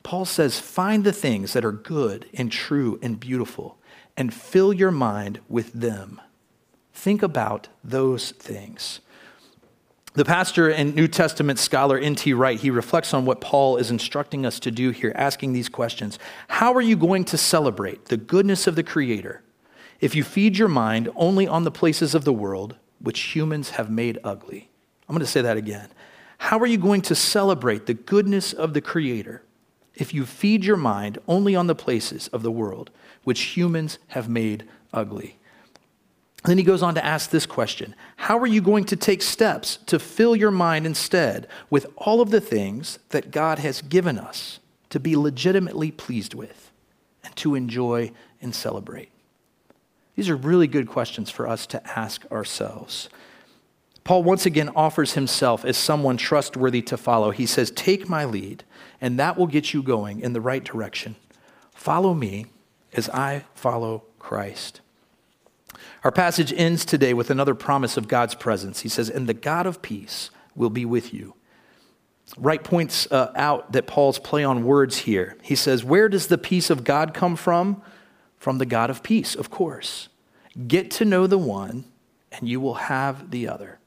Paul 0.04 0.24
says, 0.24 0.60
find 0.60 1.02
the 1.02 1.12
things 1.12 1.52
that 1.52 1.64
are 1.64 1.72
good 1.72 2.26
and 2.32 2.52
true 2.52 3.00
and 3.02 3.18
beautiful 3.18 3.76
and 4.16 4.32
fill 4.32 4.72
your 4.72 4.92
mind 4.92 5.40
with 5.48 5.72
them. 5.72 6.20
Think 6.94 7.24
about 7.24 7.66
those 7.82 8.30
things. 8.30 9.00
The 10.18 10.24
pastor 10.24 10.68
and 10.68 10.96
New 10.96 11.06
Testament 11.06 11.60
scholar 11.60 11.96
N.T. 11.96 12.32
Wright, 12.32 12.58
he 12.58 12.70
reflects 12.70 13.14
on 13.14 13.24
what 13.24 13.40
Paul 13.40 13.76
is 13.76 13.92
instructing 13.92 14.44
us 14.44 14.58
to 14.58 14.72
do 14.72 14.90
here, 14.90 15.12
asking 15.14 15.52
these 15.52 15.68
questions. 15.68 16.18
How 16.48 16.74
are 16.74 16.80
you 16.80 16.96
going 16.96 17.24
to 17.26 17.38
celebrate 17.38 18.06
the 18.06 18.16
goodness 18.16 18.66
of 18.66 18.74
the 18.74 18.82
Creator 18.82 19.44
if 20.00 20.16
you 20.16 20.24
feed 20.24 20.58
your 20.58 20.66
mind 20.66 21.08
only 21.14 21.46
on 21.46 21.62
the 21.62 21.70
places 21.70 22.16
of 22.16 22.24
the 22.24 22.32
world 22.32 22.74
which 22.98 23.32
humans 23.32 23.70
have 23.70 23.92
made 23.92 24.18
ugly? 24.24 24.70
I'm 25.08 25.14
going 25.14 25.24
to 25.24 25.30
say 25.30 25.40
that 25.40 25.56
again. 25.56 25.88
How 26.38 26.58
are 26.58 26.66
you 26.66 26.78
going 26.78 27.02
to 27.02 27.14
celebrate 27.14 27.86
the 27.86 27.94
goodness 27.94 28.52
of 28.52 28.74
the 28.74 28.80
Creator 28.80 29.44
if 29.94 30.12
you 30.12 30.26
feed 30.26 30.64
your 30.64 30.76
mind 30.76 31.18
only 31.28 31.54
on 31.54 31.68
the 31.68 31.76
places 31.76 32.26
of 32.32 32.42
the 32.42 32.50
world 32.50 32.90
which 33.22 33.56
humans 33.56 34.00
have 34.08 34.28
made 34.28 34.66
ugly? 34.92 35.37
Then 36.44 36.58
he 36.58 36.64
goes 36.64 36.82
on 36.82 36.94
to 36.94 37.04
ask 37.04 37.30
this 37.30 37.46
question 37.46 37.94
How 38.16 38.38
are 38.38 38.46
you 38.46 38.60
going 38.60 38.84
to 38.84 38.96
take 38.96 39.22
steps 39.22 39.78
to 39.86 39.98
fill 39.98 40.36
your 40.36 40.50
mind 40.50 40.86
instead 40.86 41.46
with 41.70 41.86
all 41.96 42.20
of 42.20 42.30
the 42.30 42.40
things 42.40 42.98
that 43.10 43.30
God 43.30 43.58
has 43.58 43.82
given 43.82 44.18
us 44.18 44.60
to 44.90 45.00
be 45.00 45.16
legitimately 45.16 45.90
pleased 45.90 46.34
with 46.34 46.70
and 47.24 47.34
to 47.36 47.54
enjoy 47.54 48.12
and 48.40 48.54
celebrate? 48.54 49.10
These 50.14 50.28
are 50.28 50.36
really 50.36 50.66
good 50.66 50.88
questions 50.88 51.30
for 51.30 51.48
us 51.48 51.66
to 51.68 51.98
ask 51.98 52.24
ourselves. 52.32 53.08
Paul 54.04 54.22
once 54.22 54.46
again 54.46 54.70
offers 54.70 55.12
himself 55.12 55.64
as 55.64 55.76
someone 55.76 56.16
trustworthy 56.16 56.80
to 56.82 56.96
follow. 56.96 57.30
He 57.30 57.44
says, 57.44 57.70
Take 57.70 58.08
my 58.08 58.24
lead, 58.24 58.64
and 59.00 59.18
that 59.18 59.36
will 59.36 59.46
get 59.46 59.74
you 59.74 59.82
going 59.82 60.20
in 60.20 60.32
the 60.32 60.40
right 60.40 60.64
direction. 60.64 61.16
Follow 61.74 62.14
me 62.14 62.46
as 62.94 63.10
I 63.10 63.44
follow 63.54 64.04
Christ. 64.18 64.80
Our 66.04 66.12
passage 66.12 66.52
ends 66.52 66.84
today 66.84 67.14
with 67.14 67.30
another 67.30 67.54
promise 67.54 67.96
of 67.96 68.08
God's 68.08 68.34
presence. 68.34 68.80
He 68.80 68.88
says, 68.88 69.10
And 69.10 69.26
the 69.26 69.34
God 69.34 69.66
of 69.66 69.82
peace 69.82 70.30
will 70.54 70.70
be 70.70 70.84
with 70.84 71.12
you. 71.12 71.34
Wright 72.36 72.62
points 72.62 73.10
uh, 73.10 73.32
out 73.34 73.72
that 73.72 73.86
Paul's 73.86 74.18
play 74.18 74.44
on 74.44 74.64
words 74.64 74.98
here. 74.98 75.36
He 75.42 75.54
says, 75.54 75.84
Where 75.84 76.08
does 76.08 76.26
the 76.26 76.38
peace 76.38 76.70
of 76.70 76.84
God 76.84 77.14
come 77.14 77.36
from? 77.36 77.82
From 78.36 78.58
the 78.58 78.66
God 78.66 78.90
of 78.90 79.02
peace, 79.02 79.34
of 79.34 79.50
course. 79.50 80.08
Get 80.66 80.90
to 80.92 81.04
know 81.04 81.26
the 81.26 81.38
one, 81.38 81.84
and 82.30 82.48
you 82.48 82.60
will 82.60 82.74
have 82.74 83.30
the 83.30 83.48
other. 83.48 83.78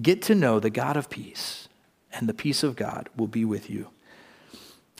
Get 0.00 0.22
to 0.22 0.34
know 0.34 0.60
the 0.60 0.70
God 0.70 0.96
of 0.96 1.10
peace, 1.10 1.68
and 2.12 2.28
the 2.28 2.34
peace 2.34 2.62
of 2.62 2.76
God 2.76 3.08
will 3.16 3.26
be 3.26 3.44
with 3.44 3.68
you. 3.68 3.90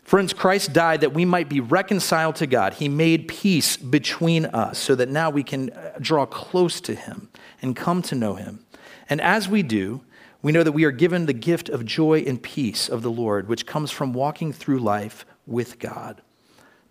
Friends, 0.05 0.35
Christ 0.35 0.75
died 0.75 1.01
that 1.01 1.15
we 1.15 1.25
might 1.25 1.49
be 1.49 1.61
reconciled 1.61 2.37
to 2.37 2.47
God. 2.47 2.75
He 2.75 2.91
made 2.91 3.27
peace 3.27 3.79
between 3.79 4.45
us 4.47 4.79
so 4.79 4.95
that 4.95 5.09
now 5.09 5.31
we 5.31 5.43
can 5.43 5.71
uh, 5.71 5.93
draw 5.99 6.27
close 6.27 6.79
to 6.83 6.95
Him 6.95 7.31
and 7.63 7.75
come 7.75 8.03
to 8.03 8.15
know 8.15 8.35
Him. 8.35 8.67
And 9.09 9.21
as 9.21 9.49
we 9.49 9.63
do, 9.63 10.03
we 10.43 10.53
know 10.53 10.63
that 10.63 10.73
we 10.73 10.85
are 10.85 10.91
given 10.91 11.25
the 11.25 11.33
gift 11.33 11.71
of 11.71 11.87
joy 11.87 12.23
and 12.27 12.43
peace 12.43 12.87
of 12.87 13.01
the 13.01 13.11
Lord, 13.11 13.49
which 13.49 13.65
comes 13.65 13.91
from 13.91 14.13
walking 14.13 14.53
through 14.53 14.81
life 14.81 15.25
with 15.47 15.79
God. 15.79 16.21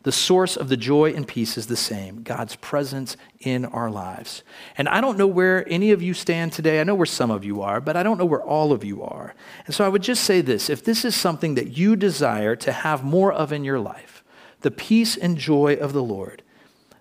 The 0.04 0.12
source 0.12 0.58
of 0.58 0.68
the 0.68 0.76
joy 0.76 1.13
and 1.13 1.26
peace 1.26 1.58
is 1.58 1.68
the 1.68 1.78
same 1.78 2.24
God's 2.24 2.58
presence 2.58 3.16
in 3.39 3.63
our 3.66 3.89
lives. 3.89 4.44
And 4.78 4.89
I 4.89 5.00
don't 5.00 5.18
know 5.18 5.28
where 5.28 5.68
any 5.70 5.92
of 5.92 6.02
you 6.02 6.13
stand 6.13 6.52
today. 6.52 6.82
I 6.82 6.84
know 6.84 6.96
where 6.96 7.06
some 7.06 7.32
of 7.32 7.46
you 7.46 7.62
are, 7.62 7.80
but 7.80 7.96
I 7.96 8.04
don't 8.04 8.18
know 8.18 8.26
where 8.26 8.44
all 8.44 8.74
of 8.74 8.84
you 8.84 9.02
are. 9.02 9.34
And 9.66 9.74
so 9.74 9.86
I 9.86 9.89
would 9.89 10.04
just 10.04 10.26
say 10.26 10.42
this 10.42 10.70
if 10.70 10.84
this 10.84 11.06
is 11.06 11.16
something 11.16 11.56
that 11.56 11.78
you 11.78 11.96
desire 11.96 12.56
to 12.58 12.72
have 12.74 13.06
more 13.06 13.32
of 13.32 13.54
in 13.54 13.63
your 13.63 13.80
life, 13.80 14.26
the 14.60 14.72
peace 14.72 15.16
and 15.16 15.38
joy 15.38 15.76
of 15.76 15.94
the 15.94 16.04
Lord, 16.04 16.44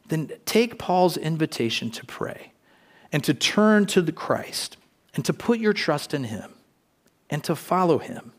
then 0.06 0.30
take 0.44 0.78
Paul's 0.78 1.16
invitation 1.16 1.90
to 1.90 2.06
pray 2.06 2.52
and 3.10 3.24
to 3.24 3.34
turn 3.34 3.86
to 3.86 4.00
the 4.00 4.12
Christ 4.12 4.76
and 5.14 5.24
to 5.24 5.32
put 5.32 5.58
your 5.58 5.72
trust 5.72 6.14
in 6.14 6.24
him 6.24 6.52
and 7.28 7.42
to 7.42 7.56
follow 7.56 7.98
him. 7.98 8.32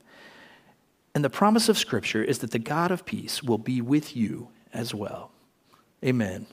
And 1.13 1.23
the 1.23 1.30
promise 1.30 1.67
of 1.67 1.78
Scripture 1.78 2.23
is 2.23 2.39
that 2.39 2.52
the 2.52 2.60
God 2.60 2.91
of 2.91 3.06
peace 3.06 3.43
will 3.43 3.58
be 3.58 3.82
with 3.82 4.15
you 4.15 4.49
as 4.73 4.93
well. 4.93 5.31
Amen. 6.03 6.47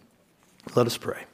Let 0.75 0.87
us 0.87 0.97
pray. 0.97 1.25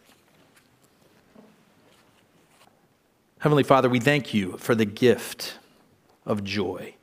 Heavenly 3.39 3.65
Father, 3.65 3.89
we 3.89 4.01
thank 4.01 4.33
you 4.33 4.57
for 4.59 4.75
the 4.75 4.85
gift 4.85 5.59
of 6.25 6.43
joy. 6.43 6.95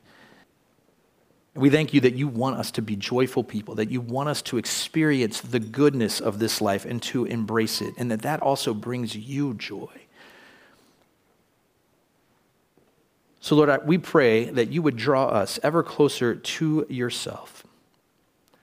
We 1.55 1.69
thank 1.69 1.93
you 1.93 2.01
that 2.01 2.15
you 2.15 2.27
want 2.27 2.57
us 2.57 2.71
to 2.71 2.81
be 2.81 2.95
joyful 2.95 3.43
people, 3.43 3.75
that 3.75 3.91
you 3.91 4.01
want 4.01 4.29
us 4.29 4.41
to 4.43 4.57
experience 4.57 5.39
the 5.39 5.59
goodness 5.59 6.19
of 6.19 6.39
this 6.39 6.59
life 6.59 6.83
and 6.83 7.01
to 7.03 7.25
embrace 7.25 7.79
it, 7.79 7.93
and 7.97 8.09
that 8.09 8.23
that 8.23 8.41
also 8.41 8.73
brings 8.73 9.15
you 9.15 9.53
joy. 9.53 9.91
So, 13.39 13.55
Lord, 13.55 13.85
we 13.85 13.99
pray 13.99 14.45
that 14.45 14.69
you 14.69 14.81
would 14.81 14.95
draw 14.95 15.25
us 15.25 15.59
ever 15.61 15.83
closer 15.83 16.33
to 16.33 16.87
yourself 16.89 17.63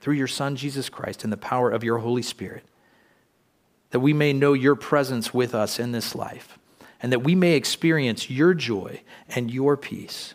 through 0.01 0.15
your 0.15 0.27
Son, 0.27 0.55
Jesus 0.55 0.89
Christ, 0.89 1.23
and 1.23 1.31
the 1.31 1.37
power 1.37 1.69
of 1.71 1.83
your 1.83 1.99
Holy 1.99 2.23
Spirit, 2.23 2.65
that 3.91 3.99
we 3.99 4.13
may 4.13 4.33
know 4.33 4.53
your 4.53 4.75
presence 4.75 5.33
with 5.33 5.55
us 5.55 5.79
in 5.79 5.91
this 5.91 6.15
life, 6.15 6.57
and 7.01 7.11
that 7.11 7.23
we 7.23 7.35
may 7.35 7.53
experience 7.53 8.29
your 8.29 8.53
joy 8.53 9.01
and 9.29 9.51
your 9.51 9.77
peace. 9.77 10.33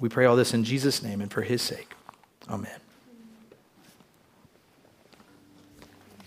We 0.00 0.08
pray 0.08 0.24
all 0.24 0.36
this 0.36 0.54
in 0.54 0.64
Jesus' 0.64 1.02
name 1.02 1.20
and 1.20 1.32
for 1.32 1.42
his 1.42 1.62
sake. 1.62 1.92
Amen. 2.48 2.83